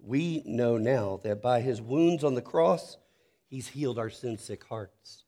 we 0.00 0.42
know 0.44 0.76
now 0.76 1.20
that 1.22 1.42
by 1.42 1.60
his 1.60 1.80
wounds 1.80 2.24
on 2.24 2.34
the 2.34 2.42
cross, 2.42 2.96
he's 3.46 3.68
healed 3.68 3.98
our 3.98 4.10
sin 4.10 4.38
sick 4.38 4.64
hearts. 4.64 5.24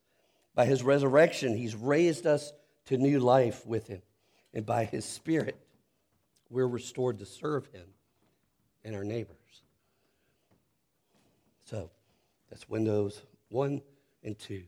By 0.53 0.65
his 0.65 0.83
resurrection, 0.83 1.55
he's 1.55 1.75
raised 1.75 2.27
us 2.27 2.51
to 2.85 2.97
new 2.97 3.19
life 3.19 3.65
with 3.65 3.87
him. 3.87 4.01
And 4.53 4.65
by 4.65 4.85
his 4.85 5.05
spirit, 5.05 5.57
we're 6.49 6.67
restored 6.67 7.19
to 7.19 7.25
serve 7.25 7.67
him 7.67 7.87
and 8.83 8.95
our 8.95 9.03
neighbors. 9.03 9.40
So 11.71 11.89
that's 12.49 12.67
Windows 12.67 13.21
1 13.47 13.81
and 14.25 14.37
2. 14.37 14.63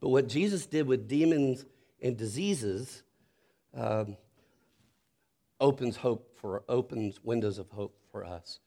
But 0.00 0.10
what 0.10 0.28
Jesus 0.28 0.64
did 0.64 0.86
with 0.86 1.08
demons 1.08 1.64
and 2.00 2.16
diseases 2.16 3.02
um, 3.74 4.16
opens 5.58 5.96
hope 5.96 6.38
for 6.40 6.62
opens 6.68 7.18
windows 7.24 7.58
of 7.58 7.68
hope 7.70 7.98
for 8.12 8.24
us. 8.24 8.60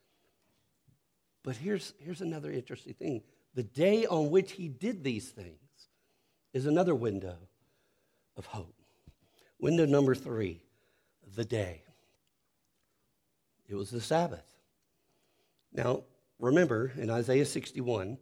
But 1.42 1.56
here's, 1.56 1.94
here's 2.00 2.20
another 2.20 2.52
interesting 2.52 2.96
thing. 2.96 3.22
The 3.56 3.64
day 3.64 4.06
on 4.08 4.30
which 4.30 4.52
he 4.52 4.68
did 4.68 5.02
these 5.02 5.30
things 5.30 5.58
is 6.54 6.66
another 6.66 6.94
window 6.94 7.38
of 8.36 8.46
hope. 8.46 8.76
Window 9.58 9.86
number 9.86 10.16
three, 10.16 10.62
the 11.34 11.46
day. 11.46 11.84
It 13.70 13.76
was 13.76 13.90
the 13.90 14.02
Sabbath. 14.02 14.46
Now, 15.72 16.04
remember 16.40 16.92
in 16.98 17.10
Isaiah 17.10 17.46
61, 17.46 18.18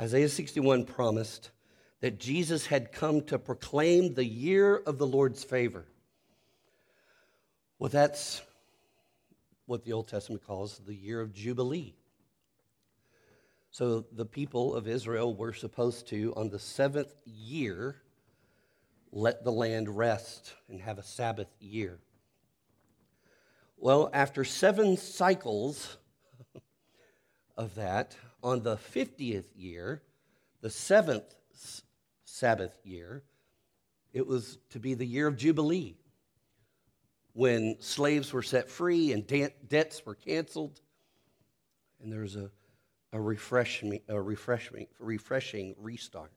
Isaiah 0.00 0.28
61 0.28 0.84
promised 0.84 1.50
that 2.00 2.18
Jesus 2.18 2.66
had 2.66 2.92
come 2.92 3.22
to 3.22 3.38
proclaim 3.38 4.14
the 4.14 4.24
year 4.24 4.76
of 4.76 4.98
the 4.98 5.06
Lord's 5.06 5.44
favor. 5.44 5.86
Well, 7.78 7.90
that's 7.90 8.42
what 9.66 9.84
the 9.84 9.92
Old 9.92 10.08
Testament 10.08 10.46
calls 10.46 10.80
the 10.86 10.94
year 10.94 11.20
of 11.20 11.32
Jubilee. 11.32 11.94
So 13.70 14.04
the 14.12 14.26
people 14.26 14.74
of 14.74 14.86
Israel 14.86 15.34
were 15.34 15.54
supposed 15.54 16.08
to, 16.08 16.34
on 16.36 16.50
the 16.50 16.58
seventh 16.58 17.14
year, 17.24 18.02
let 19.12 19.44
the 19.44 19.52
land 19.52 19.88
rest 19.96 20.52
and 20.68 20.80
have 20.80 20.98
a 20.98 21.02
Sabbath 21.02 21.48
year. 21.58 21.98
Well, 23.76 24.10
after 24.12 24.44
seven 24.44 24.96
cycles 24.96 25.96
of 27.56 27.74
that, 27.76 28.16
on 28.42 28.62
the 28.62 28.76
50th 28.76 29.46
year, 29.54 30.02
the 30.60 30.70
seventh 30.70 31.34
Sabbath 32.24 32.74
year, 32.82 33.22
it 34.12 34.26
was 34.26 34.58
to 34.70 34.80
be 34.80 34.94
the 34.94 35.06
year 35.06 35.26
of 35.26 35.36
Jubilee, 35.36 35.96
when 37.34 37.76
slaves 37.80 38.32
were 38.32 38.42
set 38.42 38.68
free 38.68 39.12
and 39.12 39.26
de- 39.26 39.54
debts 39.68 40.04
were 40.04 40.14
canceled, 40.14 40.80
and 42.02 42.12
there 42.12 42.20
was 42.20 42.36
a, 42.36 42.50
a, 43.12 43.20
refreshing, 43.20 44.00
a 44.08 44.20
refreshing, 44.20 44.86
refreshing 44.98 45.74
restart. 45.78 46.32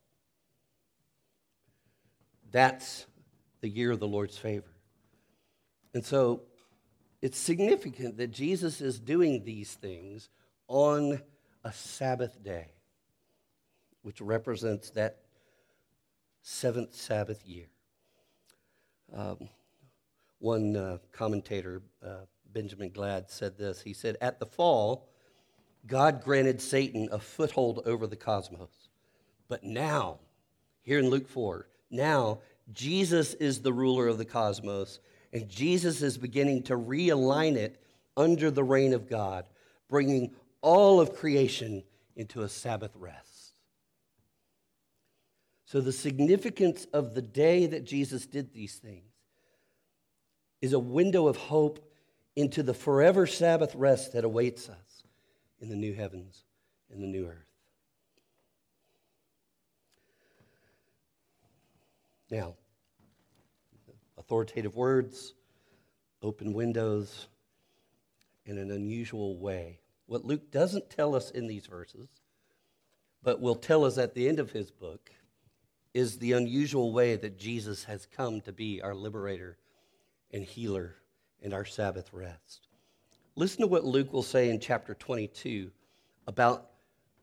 That's 2.51 3.05
the 3.61 3.69
year 3.69 3.91
of 3.91 3.99
the 3.99 4.07
Lord's 4.07 4.37
favor. 4.37 4.71
And 5.93 6.05
so 6.05 6.43
it's 7.21 7.37
significant 7.37 8.17
that 8.17 8.31
Jesus 8.31 8.81
is 8.81 8.99
doing 8.99 9.43
these 9.43 9.73
things 9.73 10.29
on 10.67 11.21
a 11.63 11.71
Sabbath 11.71 12.43
day, 12.43 12.67
which 14.01 14.21
represents 14.21 14.89
that 14.91 15.19
seventh 16.41 16.93
Sabbath 16.93 17.45
year. 17.45 17.67
Um, 19.13 19.49
one 20.39 20.75
uh, 20.75 20.97
commentator, 21.11 21.81
uh, 22.05 22.25
Benjamin 22.53 22.91
Gladd, 22.91 23.29
said 23.29 23.57
this. 23.57 23.81
He 23.81 23.93
said, 23.93 24.17
At 24.21 24.39
the 24.39 24.45
fall, 24.45 25.07
God 25.87 26.23
granted 26.23 26.61
Satan 26.61 27.09
a 27.11 27.19
foothold 27.19 27.81
over 27.85 28.07
the 28.07 28.15
cosmos. 28.15 28.89
But 29.47 29.63
now, 29.63 30.19
here 30.81 30.99
in 30.99 31.09
Luke 31.09 31.27
4, 31.27 31.67
now 31.91 32.39
Jesus 32.73 33.33
is 33.35 33.61
the 33.61 33.73
ruler 33.73 34.07
of 34.07 34.17
the 34.17 34.25
cosmos, 34.25 34.99
and 35.31 35.47
Jesus 35.49 36.01
is 36.01 36.17
beginning 36.17 36.63
to 36.63 36.77
realign 36.77 37.55
it 37.55 37.79
under 38.17 38.49
the 38.49 38.63
reign 38.63 38.93
of 38.93 39.09
God, 39.09 39.45
bringing 39.87 40.31
all 40.65 40.99
of 40.99 41.13
creation 41.13 41.83
into 42.15 42.41
a 42.41 42.49
Sabbath 42.49 42.91
rest. 42.95 43.53
So, 45.65 45.79
the 45.79 45.91
significance 45.91 46.85
of 46.91 47.13
the 47.13 47.21
day 47.21 47.67
that 47.67 47.85
Jesus 47.85 48.25
did 48.25 48.51
these 48.51 48.73
things 48.75 49.13
is 50.61 50.73
a 50.73 50.79
window 50.79 51.27
of 51.27 51.37
hope 51.37 51.87
into 52.35 52.63
the 52.63 52.73
forever 52.73 53.27
Sabbath 53.27 53.75
rest 53.75 54.13
that 54.13 54.23
awaits 54.23 54.67
us 54.67 55.03
in 55.59 55.69
the 55.69 55.75
new 55.75 55.93
heavens 55.93 56.43
and 56.91 57.01
the 57.01 57.07
new 57.07 57.27
earth. 57.27 57.45
Now, 62.31 62.55
authoritative 64.17 64.75
words, 64.75 65.35
open 66.23 66.53
windows, 66.53 67.27
in 68.47 68.57
an 68.57 68.71
unusual 68.71 69.37
way 69.37 69.79
what 70.07 70.25
Luke 70.25 70.51
doesn't 70.51 70.89
tell 70.89 71.15
us 71.15 71.31
in 71.31 71.47
these 71.47 71.65
verses, 71.65 72.07
but 73.23 73.41
will 73.41 73.55
tell 73.55 73.83
us 73.85 73.97
at 73.97 74.13
the 74.13 74.27
end 74.27 74.39
of 74.39 74.51
his 74.51 74.71
book, 74.71 75.11
is 75.93 76.17
the 76.17 76.33
unusual 76.33 76.91
way 76.91 77.15
that 77.15 77.39
Jesus 77.39 77.85
has 77.85 78.05
come 78.05 78.41
to 78.41 78.51
be 78.51 78.81
our 78.81 78.93
liberator 78.93 79.57
and 80.31 80.43
healer 80.43 80.95
and 81.41 81.53
our 81.53 81.65
Sabbath 81.65 82.11
rest. 82.11 82.67
Listen 83.35 83.61
to 83.61 83.67
what 83.67 83.85
Luke 83.85 84.11
will 84.11 84.23
say 84.23 84.49
in 84.49 84.59
chapter 84.59 84.93
22 84.93 85.71
about 86.27 86.71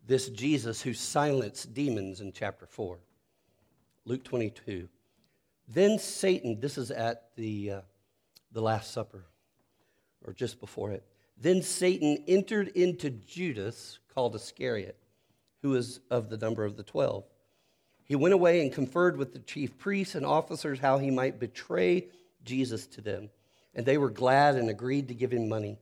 this 0.06 0.28
Jesus 0.30 0.82
who 0.82 0.94
silenced 0.94 1.74
demons 1.74 2.20
in 2.20 2.32
chapter 2.32 2.66
4. 2.66 2.98
Luke 4.04 4.24
22. 4.24 4.88
Then 5.68 5.98
Satan, 5.98 6.58
this 6.60 6.76
is 6.76 6.90
at 6.90 7.28
the, 7.36 7.70
uh, 7.70 7.80
the 8.52 8.60
Last 8.60 8.92
Supper, 8.92 9.24
or 10.26 10.32
just 10.32 10.60
before 10.60 10.90
it. 10.90 11.04
Then 11.42 11.60
Satan 11.60 12.22
entered 12.28 12.68
into 12.68 13.10
Judas, 13.10 13.98
called 14.14 14.36
Iscariot, 14.36 14.96
who 15.60 15.70
was 15.70 15.98
of 16.08 16.30
the 16.30 16.36
number 16.36 16.64
of 16.64 16.76
the 16.76 16.84
twelve. 16.84 17.24
He 18.04 18.14
went 18.14 18.32
away 18.32 18.62
and 18.62 18.72
conferred 18.72 19.16
with 19.16 19.32
the 19.32 19.40
chief 19.40 19.76
priests 19.76 20.14
and 20.14 20.24
officers 20.24 20.78
how 20.78 20.98
he 20.98 21.10
might 21.10 21.40
betray 21.40 22.06
Jesus 22.44 22.86
to 22.88 23.00
them. 23.00 23.28
And 23.74 23.84
they 23.84 23.98
were 23.98 24.10
glad 24.10 24.54
and 24.54 24.70
agreed 24.70 25.08
to 25.08 25.14
give 25.14 25.32
him 25.32 25.48
money. 25.48 25.78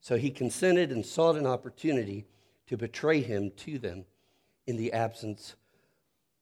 So 0.00 0.16
he 0.16 0.30
consented 0.30 0.92
and 0.92 1.04
sought 1.04 1.36
an 1.36 1.46
opportunity 1.46 2.26
to 2.68 2.76
betray 2.76 3.20
him 3.20 3.50
to 3.56 3.78
them 3.78 4.04
in 4.68 4.76
the 4.76 4.92
absence 4.92 5.56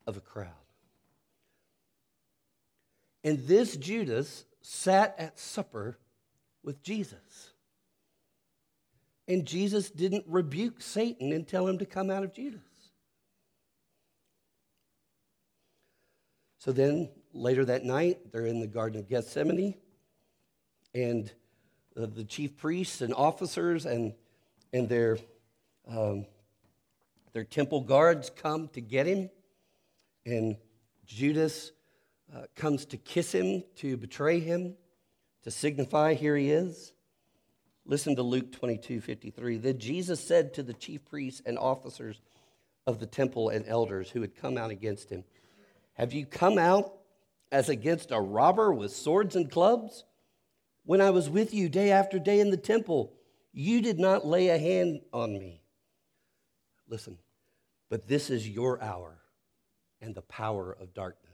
of 0.06 0.18
a 0.18 0.20
crowd. 0.20 0.50
And 3.24 3.46
this 3.46 3.78
Judas 3.78 4.44
sat 4.60 5.14
at 5.18 5.38
supper 5.38 5.98
with 6.62 6.82
Jesus. 6.82 7.47
And 9.28 9.44
Jesus 9.44 9.90
didn't 9.90 10.24
rebuke 10.26 10.80
Satan 10.80 11.32
and 11.32 11.46
tell 11.46 11.68
him 11.68 11.78
to 11.78 11.86
come 11.86 12.10
out 12.10 12.24
of 12.24 12.32
Judas. 12.32 12.62
So 16.56 16.72
then 16.72 17.10
later 17.34 17.64
that 17.66 17.84
night, 17.84 18.32
they're 18.32 18.46
in 18.46 18.58
the 18.58 18.66
Garden 18.66 18.98
of 18.98 19.08
Gethsemane, 19.08 19.74
and 20.94 21.30
uh, 21.96 22.06
the 22.06 22.24
chief 22.24 22.56
priests 22.56 23.02
and 23.02 23.14
officers 23.14 23.84
and, 23.84 24.14
and 24.72 24.88
their, 24.88 25.18
um, 25.86 26.26
their 27.32 27.44
temple 27.44 27.82
guards 27.82 28.30
come 28.30 28.68
to 28.68 28.80
get 28.80 29.06
him. 29.06 29.30
And 30.24 30.56
Judas 31.06 31.72
uh, 32.34 32.44
comes 32.56 32.86
to 32.86 32.96
kiss 32.96 33.32
him, 33.32 33.62
to 33.76 33.96
betray 33.96 34.40
him, 34.40 34.74
to 35.44 35.50
signify 35.50 36.14
here 36.14 36.36
he 36.36 36.50
is. 36.50 36.92
Listen 37.88 38.14
to 38.16 38.22
Luke 38.22 38.52
22 38.52 39.00
53. 39.00 39.56
Then 39.56 39.78
Jesus 39.78 40.20
said 40.20 40.52
to 40.54 40.62
the 40.62 40.74
chief 40.74 41.04
priests 41.06 41.42
and 41.44 41.58
officers 41.58 42.20
of 42.86 43.00
the 43.00 43.06
temple 43.06 43.48
and 43.48 43.66
elders 43.66 44.10
who 44.10 44.20
had 44.20 44.36
come 44.36 44.58
out 44.58 44.70
against 44.70 45.10
him, 45.10 45.24
have 45.94 46.12
you 46.12 46.26
come 46.26 46.58
out 46.58 46.92
as 47.50 47.70
against 47.70 48.12
a 48.12 48.20
robber 48.20 48.72
with 48.72 48.92
swords 48.92 49.34
and 49.34 49.50
clubs? 49.50 50.04
When 50.84 51.00
I 51.00 51.10
was 51.10 51.28
with 51.28 51.52
you 51.52 51.68
day 51.68 51.90
after 51.90 52.18
day 52.18 52.40
in 52.40 52.50
the 52.50 52.56
temple, 52.58 53.12
you 53.52 53.80
did 53.80 53.98
not 53.98 54.26
lay 54.26 54.48
a 54.48 54.58
hand 54.58 55.00
on 55.12 55.32
me. 55.32 55.62
Listen, 56.88 57.18
but 57.88 58.06
this 58.06 58.30
is 58.30 58.48
your 58.48 58.82
hour 58.82 59.18
and 60.00 60.14
the 60.14 60.22
power 60.22 60.76
of 60.78 60.94
darkness. 60.94 61.27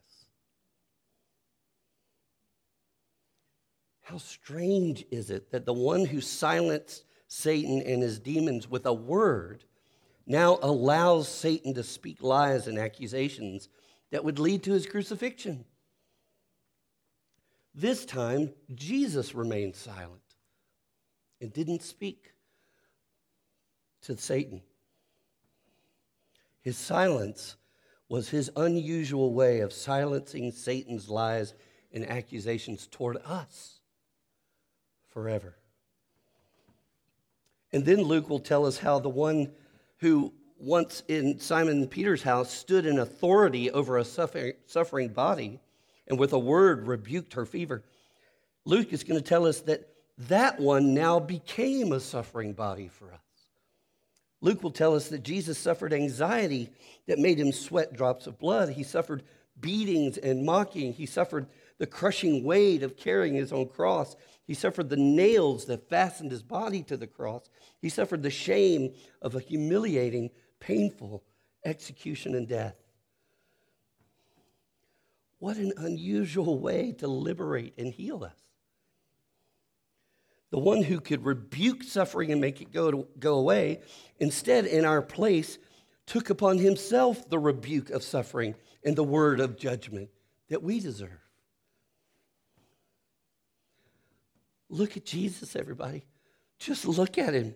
How 4.05 4.19
strange 4.19 5.07
is 5.11 5.31
it 5.31 5.51
that 5.51 5.65
the 5.65 5.73
one 5.73 6.05
who 6.05 6.21
silenced 6.21 7.05
Satan 7.27 7.81
and 7.81 8.03
his 8.03 8.19
demons 8.19 8.69
with 8.69 8.85
a 8.85 8.93
word 8.93 9.65
now 10.27 10.59
allows 10.61 11.27
Satan 11.27 11.73
to 11.75 11.83
speak 11.83 12.23
lies 12.23 12.67
and 12.67 12.79
accusations 12.79 13.71
that 14.11 14.23
would 14.23 14.39
lead 14.39 14.63
to 14.65 14.73
his 14.73 14.87
crucifixion. 14.87 15.65
This 17.75 18.05
time, 18.05 18.53
Jesus 18.75 19.35
remained 19.35 19.75
silent 19.75 20.21
and 21.41 21.51
didn't 21.51 21.83
speak 21.83 22.35
to 24.03 24.19
Satan. 24.19 24.61
His 26.61 26.77
silence 26.77 27.57
was 28.07 28.29
his 28.29 28.51
unusual 28.55 29.33
way 29.33 29.61
of 29.61 29.73
silencing 29.73 30.53
Satan's 30.53 31.09
lies 31.09 31.55
and 31.91 32.09
accusations 32.09 32.87
toward 32.87 33.17
us 33.25 33.81
forever. 35.15 35.57
And 37.73 37.85
then 37.85 38.03
Luke 38.03 38.29
will 38.29 38.41
tell 38.41 38.67
us 38.67 38.77
how 38.77 38.99
the 38.99 39.09
one 39.09 39.51
who 39.99 40.35
once 40.59 41.03
in 41.09 41.41
Simon 41.41 41.87
Peter's 41.89 42.23
house 42.23 42.53
stood 42.53 42.85
in 42.85 42.99
authority 42.99 43.71
over 43.71 43.97
a 43.97 44.05
suffering 44.05 45.09
body 45.09 45.61
and 46.07 46.19
with 46.19 46.33
a 46.33 46.39
word 46.39 46.87
rebuked 46.87 47.33
her 47.35 47.47
fever. 47.47 47.83
Luke 48.65 48.93
is 48.93 49.03
going 49.03 49.21
to 49.21 49.27
tell 49.27 49.47
us 49.47 49.61
that 49.63 49.89
that 50.19 50.61
one 50.61 50.95
now 50.95 51.19
became 51.19 51.93
a 51.93 52.01
suffering 52.01 52.53
body 52.53 52.89
for 52.89 53.13
us. 53.13 53.21
Luke 54.41 54.63
will 54.63 54.71
tell 54.71 54.95
us 54.95 55.09
that 55.09 55.23
Jesus 55.23 55.59
suffered 55.59 55.93
anxiety 55.93 56.71
that 57.07 57.19
made 57.19 57.39
him 57.39 57.51
sweat 57.51 57.95
drops 57.95 58.27
of 58.27 58.39
blood. 58.39 58.69
He 58.69 58.83
suffered 58.83 59.23
beatings 59.59 60.19
and 60.19 60.45
mocking. 60.45 60.93
He 60.93 61.07
suffered 61.07 61.47
the 61.79 61.87
crushing 61.87 62.45
weight 62.45 62.83
of 62.83 62.97
carrying 62.97 63.35
his 63.35 63.53
own 63.53 63.69
cross. 63.69 64.17
He 64.47 64.55
suffered 64.55 64.89
the 64.89 64.97
nails 64.97 65.67
that 65.67 65.89
fastened 65.89 66.31
his 66.31 66.43
body 66.43 66.83
to 66.85 66.97
the 66.97 67.07
cross. 67.07 67.49
He 67.81 67.89
suffered 67.89 68.23
the 68.23 68.31
shame 68.31 68.95
of 69.23 69.35
a 69.35 69.41
humiliating 69.41 70.31
painful 70.61 71.25
execution 71.65 72.35
and 72.35 72.47
death. 72.47 72.77
What 75.39 75.57
an 75.57 75.73
unusual 75.77 76.59
way 76.59 76.93
to 76.99 77.07
liberate 77.07 77.75
and 77.77 77.93
heal 77.93 78.25
us. 78.25 78.39
The 80.51 80.61
one 80.61 80.83
who 80.83 81.01
could 81.01 81.25
rebuke 81.25 81.83
suffering 81.83 82.31
and 82.31 82.41
make 82.41 82.61
it 82.61 82.73
go, 82.73 82.91
to, 82.91 83.09
go 83.19 83.35
away, 83.35 83.81
instead, 84.21 84.67
in 84.67 84.85
our 84.85 85.03
place, 85.03 85.59
took 86.07 86.31
upon 86.31 86.59
himself 86.59 87.29
the 87.29 87.39
rebuke 87.39 87.91
of 87.91 88.05
suffering 88.05 88.55
and 88.85 88.95
the 88.95 89.03
word 89.03 89.41
of 89.41 89.59
judgment 89.59 90.11
that 90.49 90.63
we 90.63 90.79
deserve. 90.79 91.24
Look 94.75 94.97
at 94.97 95.05
Jesus, 95.05 95.55
everybody. 95.55 96.05
Just 96.59 96.85
look 96.85 97.17
at 97.17 97.33
him. 97.33 97.55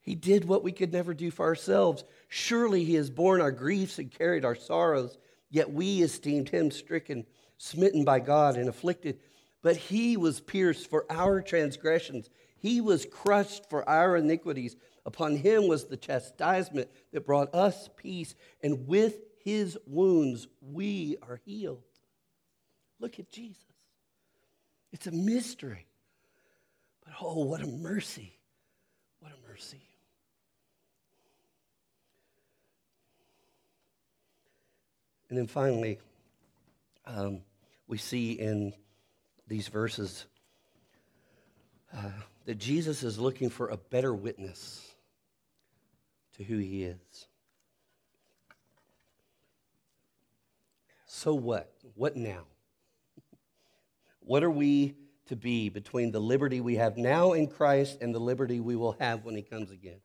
He 0.00 0.14
did 0.14 0.46
what 0.46 0.64
we 0.64 0.72
could 0.72 0.90
never 0.90 1.12
do 1.12 1.30
for 1.30 1.44
ourselves. 1.44 2.02
Surely 2.28 2.82
he 2.82 2.94
has 2.94 3.10
borne 3.10 3.42
our 3.42 3.52
griefs 3.52 3.98
and 3.98 4.10
carried 4.10 4.42
our 4.42 4.54
sorrows, 4.54 5.18
yet 5.50 5.70
we 5.70 6.00
esteemed 6.00 6.48
him 6.48 6.70
stricken, 6.70 7.26
smitten 7.58 8.04
by 8.04 8.20
God, 8.20 8.56
and 8.56 8.70
afflicted. 8.70 9.20
But 9.60 9.76
he 9.76 10.16
was 10.16 10.40
pierced 10.40 10.88
for 10.88 11.04
our 11.10 11.42
transgressions, 11.42 12.30
he 12.56 12.80
was 12.80 13.04
crushed 13.04 13.68
for 13.68 13.86
our 13.86 14.16
iniquities. 14.16 14.76
Upon 15.04 15.36
him 15.36 15.68
was 15.68 15.84
the 15.84 15.98
chastisement 15.98 16.88
that 17.12 17.26
brought 17.26 17.54
us 17.54 17.90
peace, 17.98 18.34
and 18.62 18.88
with 18.88 19.18
his 19.44 19.76
wounds 19.86 20.48
we 20.62 21.18
are 21.20 21.38
healed. 21.44 21.84
Look 22.98 23.18
at 23.18 23.28
Jesus. 23.28 23.62
It's 24.90 25.06
a 25.06 25.12
mystery. 25.12 25.86
But 27.06 27.14
oh, 27.22 27.44
what 27.44 27.62
a 27.62 27.66
mercy! 27.66 28.36
What 29.20 29.32
a 29.32 29.48
mercy. 29.50 29.80
And 35.28 35.38
then 35.38 35.46
finally, 35.46 35.98
um, 37.06 37.40
we 37.88 37.98
see 37.98 38.32
in 38.32 38.72
these 39.48 39.68
verses 39.68 40.26
uh, 41.96 42.10
that 42.44 42.58
Jesus 42.58 43.02
is 43.02 43.18
looking 43.18 43.50
for 43.50 43.68
a 43.68 43.76
better 43.76 44.14
witness 44.14 44.86
to 46.36 46.44
who 46.44 46.58
he 46.58 46.84
is. 46.84 47.26
So 51.06 51.34
what? 51.34 51.72
What 51.94 52.16
now? 52.16 52.44
What 54.20 54.42
are 54.42 54.50
we 54.50 54.96
to 55.26 55.36
be 55.36 55.68
between 55.68 56.12
the 56.12 56.20
liberty 56.20 56.60
we 56.60 56.76
have 56.76 56.96
now 56.96 57.32
in 57.32 57.48
Christ 57.48 57.98
and 58.00 58.14
the 58.14 58.20
liberty 58.20 58.60
we 58.60 58.76
will 58.76 58.96
have 59.00 59.24
when 59.24 59.36
he 59.36 59.42
comes 59.42 59.70
again? 59.70 60.00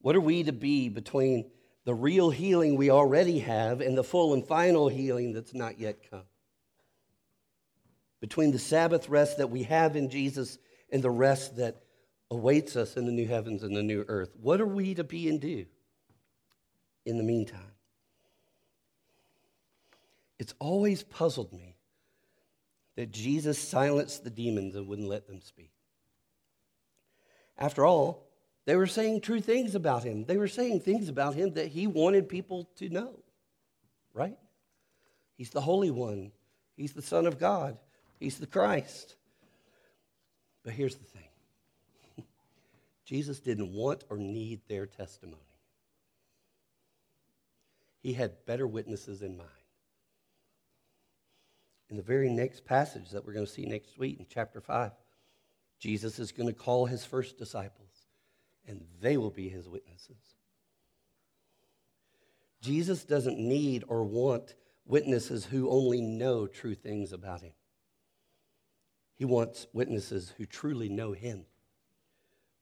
What 0.00 0.16
are 0.16 0.20
we 0.20 0.42
to 0.44 0.52
be 0.52 0.88
between 0.88 1.50
the 1.84 1.94
real 1.94 2.30
healing 2.30 2.76
we 2.76 2.90
already 2.90 3.40
have 3.40 3.80
and 3.80 3.96
the 3.98 4.04
full 4.04 4.34
and 4.34 4.46
final 4.46 4.88
healing 4.88 5.32
that's 5.32 5.54
not 5.54 5.80
yet 5.80 6.08
come. 6.10 6.22
Between 8.20 8.52
the 8.52 8.58
Sabbath 8.58 9.08
rest 9.08 9.38
that 9.38 9.50
we 9.50 9.64
have 9.64 9.96
in 9.96 10.08
Jesus 10.08 10.58
and 10.92 11.02
the 11.02 11.10
rest 11.10 11.56
that 11.56 11.82
awaits 12.30 12.76
us 12.76 12.96
in 12.96 13.06
the 13.06 13.12
new 13.12 13.26
heavens 13.26 13.64
and 13.64 13.76
the 13.76 13.82
new 13.82 14.04
earth, 14.06 14.30
what 14.40 14.60
are 14.60 14.66
we 14.66 14.94
to 14.94 15.02
be 15.02 15.28
and 15.28 15.40
do 15.40 15.66
in 17.04 17.16
the 17.16 17.24
meantime? 17.24 17.60
It's 20.38 20.54
always 20.60 21.02
puzzled 21.02 21.52
me 21.52 21.71
that 22.96 23.10
Jesus 23.10 23.58
silenced 23.58 24.24
the 24.24 24.30
demons 24.30 24.76
and 24.76 24.86
wouldn't 24.86 25.08
let 25.08 25.26
them 25.26 25.40
speak. 25.40 25.70
After 27.58 27.84
all, 27.84 28.28
They 28.64 28.76
were 28.76 28.86
saying 28.86 29.22
true 29.22 29.40
things 29.40 29.74
about 29.74 30.04
him. 30.04 30.24
They 30.24 30.36
were 30.36 30.48
saying 30.48 30.80
things 30.80 31.08
about 31.08 31.34
him 31.34 31.54
that 31.54 31.66
he 31.66 31.86
wanted 31.88 32.28
people 32.28 32.68
to 32.76 32.88
know, 32.88 33.18
right? 34.14 34.38
He's 35.36 35.50
the 35.50 35.60
Holy 35.60 35.90
One, 35.90 36.30
he's 36.76 36.92
the 36.92 37.02
Son 37.02 37.26
of 37.26 37.40
God, 37.40 37.76
he's 38.20 38.38
the 38.38 38.46
Christ. 38.46 39.16
But 40.62 40.74
here's 40.74 40.94
the 40.94 41.04
thing 41.04 41.28
Jesus 43.04 43.40
didn't 43.40 43.72
want 43.72 44.04
or 44.08 44.16
need 44.16 44.60
their 44.68 44.86
testimony, 44.86 45.40
he 48.00 48.12
had 48.12 48.46
better 48.46 48.66
witnesses 48.66 49.22
in 49.22 49.36
mind. 49.36 49.50
In 51.92 51.98
the 51.98 52.02
very 52.02 52.30
next 52.30 52.64
passage 52.64 53.10
that 53.10 53.26
we're 53.26 53.34
going 53.34 53.44
to 53.44 53.52
see 53.52 53.66
next 53.66 53.98
week 53.98 54.18
in 54.18 54.24
chapter 54.26 54.62
5, 54.62 54.92
Jesus 55.78 56.18
is 56.18 56.32
going 56.32 56.48
to 56.48 56.54
call 56.54 56.86
his 56.86 57.04
first 57.04 57.36
disciples, 57.36 58.06
and 58.66 58.82
they 59.02 59.18
will 59.18 59.28
be 59.30 59.50
his 59.50 59.68
witnesses. 59.68 60.16
Jesus 62.62 63.04
doesn't 63.04 63.38
need 63.38 63.84
or 63.88 64.04
want 64.04 64.54
witnesses 64.86 65.44
who 65.44 65.68
only 65.68 66.00
know 66.00 66.46
true 66.46 66.74
things 66.74 67.12
about 67.12 67.42
him. 67.42 67.52
He 69.16 69.26
wants 69.26 69.66
witnesses 69.74 70.32
who 70.38 70.46
truly 70.46 70.88
know 70.88 71.12
him, 71.12 71.44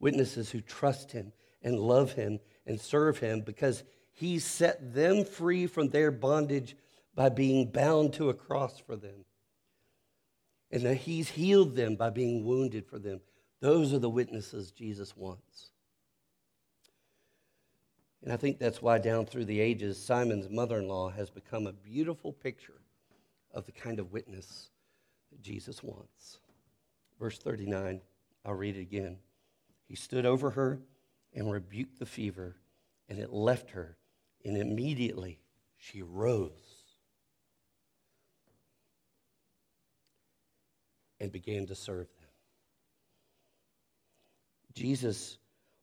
witnesses 0.01 0.51
who 0.51 0.61
trust 0.61 1.13
him 1.13 1.33
and 1.63 1.79
love 1.79 2.15
him 2.15 2.41
and 2.67 2.81
serve 2.81 3.19
him 3.19 3.43
because 3.43 3.85
he 4.11 4.41
set 4.41 4.93
them 4.93 5.25
free 5.25 5.69
from 5.69 5.91
their 5.91 6.11
bondage 6.11 6.75
by 7.21 7.29
being 7.29 7.67
bound 7.67 8.15
to 8.15 8.31
a 8.31 8.35
cross 8.35 8.79
for 8.79 8.97
them. 8.97 9.27
And 10.71 10.85
that 10.85 10.95
he's 10.95 11.29
healed 11.29 11.77
them 11.77 11.95
by 11.95 12.09
being 12.09 12.47
wounded 12.47 12.87
for 12.87 12.99
them. 12.99 13.21
Those 13.61 13.93
are 13.93 13.99
the 13.99 14.09
witnesses 14.09 14.71
Jesus 14.71 15.15
wants. 15.15 15.69
And 18.23 18.33
I 18.33 18.39
think 18.39 18.59
that's 18.59 18.81
why, 18.81 18.97
down 18.97 19.27
through 19.27 19.45
the 19.45 19.61
ages, 19.61 20.03
Simon's 20.03 20.49
mother 20.49 20.79
in 20.79 20.89
law 20.89 21.11
has 21.11 21.29
become 21.29 21.67
a 21.67 21.75
beautiful 21.75 22.33
picture 22.33 22.81
of 23.53 23.67
the 23.67 23.73
kind 23.73 23.99
of 23.99 24.15
witness 24.15 24.71
that 25.31 25.43
Jesus 25.43 25.83
wants. 25.83 26.39
Verse 27.19 27.37
39, 27.37 28.01
I'll 28.47 28.55
read 28.55 28.79
it 28.79 28.81
again. 28.81 29.19
He 29.85 29.95
stood 29.95 30.25
over 30.25 30.49
her 30.53 30.81
and 31.35 31.53
rebuked 31.53 31.99
the 31.99 32.07
fever, 32.07 32.57
and 33.11 33.19
it 33.19 33.31
left 33.31 33.73
her, 33.73 33.99
and 34.43 34.57
immediately 34.57 35.39
she 35.77 36.01
rose 36.01 36.80
and 41.21 41.31
began 41.31 41.67
to 41.67 41.75
serve 41.75 42.09
them. 42.19 42.29
Jesus 44.75 45.39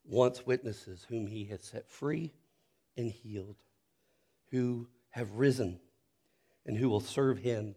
wants 0.06 0.46
witnesses 0.46 1.06
whom 1.08 1.28
he 1.28 1.46
has 1.46 1.62
set 1.62 1.90
free 1.90 2.34
and 2.96 3.12
healed, 3.12 3.58
who 4.52 4.88
have 5.12 5.32
risen 5.34 5.80
and 6.66 6.78
who 6.78 6.90
will 6.90 7.02
serve 7.02 7.38
him 7.38 7.76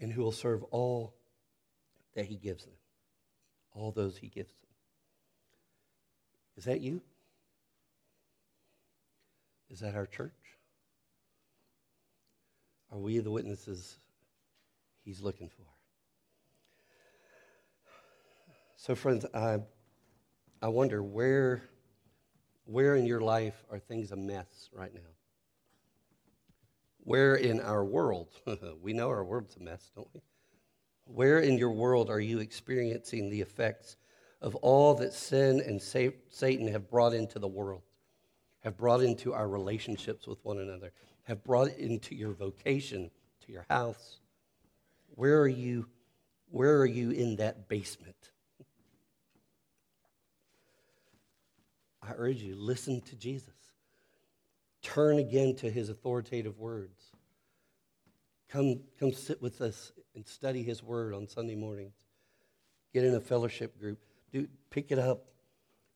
and 0.00 0.12
who 0.12 0.22
will 0.22 0.32
serve 0.32 0.62
all 0.70 1.14
that 2.14 2.26
he 2.26 2.36
gives 2.36 2.64
them, 2.64 2.74
all 3.74 3.90
those 3.90 4.16
he 4.16 4.28
gives 4.28 4.52
them. 4.52 4.70
Is 6.56 6.64
that 6.64 6.80
you? 6.80 7.00
Is 9.70 9.80
that 9.80 9.94
our 9.94 10.06
church? 10.06 10.32
Are 12.92 12.98
we 12.98 13.18
the 13.18 13.30
witnesses 13.30 13.96
he's 15.04 15.20
looking 15.20 15.48
for? 15.48 15.73
So, 18.86 18.94
friends, 18.94 19.24
I 19.32 19.60
I 20.60 20.68
wonder 20.68 21.02
where, 21.02 21.62
where 22.66 22.96
in 22.96 23.06
your 23.06 23.22
life 23.22 23.64
are 23.70 23.78
things 23.78 24.12
a 24.12 24.16
mess 24.16 24.68
right 24.74 24.92
now? 24.92 25.00
Where 26.98 27.36
in 27.36 27.60
our 27.60 27.82
world, 27.82 28.28
we 28.82 28.92
know 28.92 29.08
our 29.08 29.24
world's 29.24 29.56
a 29.56 29.60
mess, 29.60 29.90
don't 29.94 30.10
we? 30.12 30.20
Where 31.06 31.38
in 31.38 31.56
your 31.56 31.70
world 31.70 32.10
are 32.10 32.20
you 32.20 32.40
experiencing 32.40 33.30
the 33.30 33.40
effects 33.40 33.96
of 34.42 34.54
all 34.56 34.92
that 34.96 35.14
sin 35.14 35.62
and 35.62 35.80
Satan 35.80 36.68
have 36.68 36.90
brought 36.90 37.14
into 37.14 37.38
the 37.38 37.48
world, 37.48 37.84
have 38.64 38.76
brought 38.76 39.00
into 39.00 39.32
our 39.32 39.48
relationships 39.48 40.26
with 40.26 40.44
one 40.44 40.58
another, 40.58 40.92
have 41.22 41.42
brought 41.42 41.74
into 41.78 42.14
your 42.14 42.34
vocation, 42.34 43.10
to 43.46 43.50
your 43.50 43.64
house? 43.70 44.18
Where 45.14 45.40
are 45.40 45.48
you? 45.48 45.86
Where 46.50 46.76
are 46.80 46.86
you 46.86 47.12
in 47.12 47.36
that 47.36 47.66
basement? 47.66 48.32
I 52.06 52.12
urge 52.16 52.42
you, 52.42 52.54
listen 52.54 53.00
to 53.02 53.16
Jesus. 53.16 53.54
Turn 54.82 55.18
again 55.18 55.56
to 55.56 55.70
his 55.70 55.88
authoritative 55.88 56.58
words. 56.58 57.00
Come, 58.50 58.80
come 59.00 59.12
sit 59.12 59.40
with 59.40 59.60
us 59.60 59.92
and 60.14 60.26
study 60.26 60.62
his 60.62 60.82
word 60.82 61.14
on 61.14 61.26
Sunday 61.26 61.54
mornings. 61.54 61.94
Get 62.92 63.04
in 63.04 63.14
a 63.14 63.20
fellowship 63.20 63.78
group. 63.80 63.98
Do, 64.32 64.46
pick 64.70 64.92
it 64.92 64.98
up. 64.98 65.24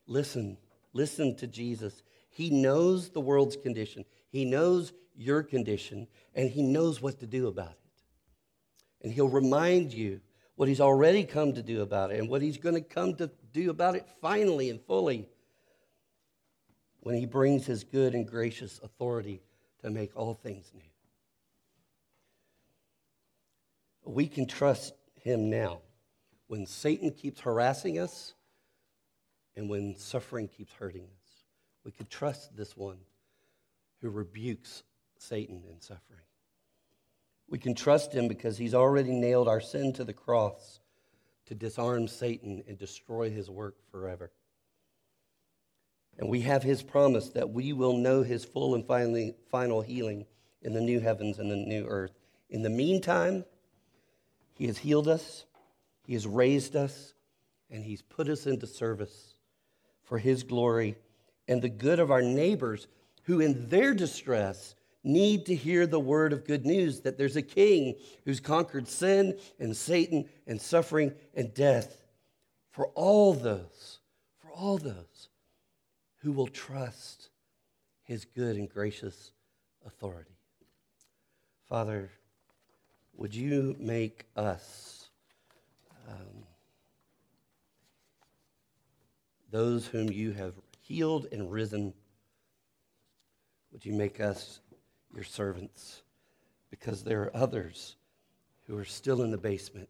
Listen. 0.06 0.56
Listen 0.94 1.36
to 1.36 1.46
Jesus. 1.46 2.02
He 2.30 2.50
knows 2.50 3.10
the 3.10 3.20
world's 3.20 3.56
condition, 3.56 4.04
he 4.30 4.44
knows 4.44 4.92
your 5.16 5.42
condition, 5.42 6.06
and 6.34 6.48
he 6.48 6.62
knows 6.62 7.02
what 7.02 7.18
to 7.20 7.26
do 7.26 7.48
about 7.48 7.72
it. 7.72 7.78
And 9.02 9.12
he'll 9.12 9.28
remind 9.28 9.92
you 9.92 10.20
what 10.56 10.68
he's 10.68 10.80
already 10.80 11.24
come 11.24 11.52
to 11.52 11.62
do 11.62 11.82
about 11.82 12.10
it 12.10 12.18
and 12.18 12.28
what 12.28 12.42
he's 12.42 12.58
going 12.58 12.74
to 12.74 12.80
come 12.80 13.14
to 13.14 13.30
do 13.52 13.70
about 13.70 13.94
it 13.94 14.08
finally 14.20 14.70
and 14.70 14.80
fully 14.80 15.28
when 17.08 17.16
he 17.16 17.24
brings 17.24 17.64
his 17.64 17.84
good 17.84 18.14
and 18.14 18.28
gracious 18.28 18.80
authority 18.84 19.40
to 19.80 19.88
make 19.88 20.14
all 20.14 20.34
things 20.34 20.70
new. 20.74 20.82
We 24.04 24.28
can 24.28 24.44
trust 24.44 24.92
him 25.22 25.48
now 25.48 25.80
when 26.48 26.66
Satan 26.66 27.10
keeps 27.12 27.40
harassing 27.40 27.98
us 27.98 28.34
and 29.56 29.70
when 29.70 29.96
suffering 29.96 30.48
keeps 30.48 30.74
hurting 30.74 31.04
us. 31.04 31.44
We 31.82 31.92
can 31.92 32.04
trust 32.04 32.54
this 32.54 32.76
one 32.76 32.98
who 34.02 34.10
rebukes 34.10 34.82
Satan 35.16 35.62
and 35.70 35.82
suffering. 35.82 36.26
We 37.48 37.56
can 37.58 37.74
trust 37.74 38.12
him 38.12 38.28
because 38.28 38.58
he's 38.58 38.74
already 38.74 39.12
nailed 39.12 39.48
our 39.48 39.62
sin 39.62 39.94
to 39.94 40.04
the 40.04 40.12
cross 40.12 40.80
to 41.46 41.54
disarm 41.54 42.06
Satan 42.06 42.62
and 42.68 42.76
destroy 42.76 43.30
his 43.30 43.48
work 43.48 43.76
forever. 43.90 44.30
And 46.18 46.28
we 46.28 46.40
have 46.42 46.62
his 46.62 46.82
promise 46.82 47.28
that 47.30 47.50
we 47.50 47.72
will 47.72 47.96
know 47.96 48.22
his 48.22 48.44
full 48.44 48.74
and 48.74 48.84
finally, 48.84 49.34
final 49.50 49.80
healing 49.80 50.26
in 50.62 50.72
the 50.72 50.80
new 50.80 51.00
heavens 51.00 51.38
and 51.38 51.50
the 51.50 51.56
new 51.56 51.86
earth. 51.86 52.18
In 52.50 52.62
the 52.62 52.70
meantime, 52.70 53.44
he 54.54 54.66
has 54.66 54.78
healed 54.78 55.06
us, 55.06 55.44
he 56.04 56.14
has 56.14 56.26
raised 56.26 56.74
us, 56.74 57.14
and 57.70 57.84
he's 57.84 58.02
put 58.02 58.28
us 58.28 58.46
into 58.46 58.66
service 58.66 59.34
for 60.02 60.18
his 60.18 60.42
glory 60.42 60.96
and 61.46 61.62
the 61.62 61.68
good 61.68 62.00
of 62.00 62.10
our 62.10 62.22
neighbors 62.22 62.88
who, 63.24 63.40
in 63.40 63.68
their 63.68 63.94
distress, 63.94 64.74
need 65.04 65.46
to 65.46 65.54
hear 65.54 65.86
the 65.86 66.00
word 66.00 66.32
of 66.32 66.44
good 66.44 66.66
news 66.66 67.00
that 67.00 67.16
there's 67.16 67.36
a 67.36 67.42
king 67.42 67.94
who's 68.24 68.40
conquered 68.40 68.88
sin 68.88 69.38
and 69.60 69.76
Satan 69.76 70.28
and 70.46 70.60
suffering 70.60 71.12
and 71.34 71.54
death. 71.54 72.02
For 72.72 72.88
all 72.88 73.34
those, 73.34 74.00
for 74.40 74.50
all 74.50 74.78
those 74.78 75.28
who 76.18 76.32
will 76.32 76.48
trust 76.48 77.30
his 78.02 78.24
good 78.24 78.56
and 78.56 78.68
gracious 78.68 79.32
authority. 79.86 80.36
Father, 81.68 82.10
would 83.14 83.34
you 83.34 83.76
make 83.78 84.26
us 84.36 85.08
um, 86.08 86.44
those 89.50 89.86
whom 89.86 90.10
you 90.10 90.32
have 90.32 90.54
healed 90.80 91.26
and 91.32 91.50
risen? 91.50 91.92
Would 93.72 93.84
you 93.84 93.92
make 93.92 94.20
us 94.20 94.60
your 95.14 95.24
servants? 95.24 96.02
Because 96.70 97.04
there 97.04 97.22
are 97.22 97.36
others 97.36 97.96
who 98.66 98.76
are 98.76 98.84
still 98.84 99.22
in 99.22 99.30
the 99.30 99.38
basement 99.38 99.88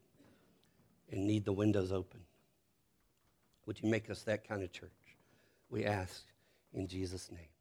and 1.11 1.27
need 1.27 1.45
the 1.45 1.53
windows 1.53 1.93
open. 1.93 2.21
Would 3.67 3.83
you 3.83 3.89
make 3.89 4.11
us 4.11 4.23
that 4.23 4.49
kind 4.49 4.63
of 4.63 4.73
church? 4.73 4.98
We 5.71 5.85
ask 5.85 6.25
in 6.73 6.89
Jesus' 6.89 7.31
name. 7.31 7.58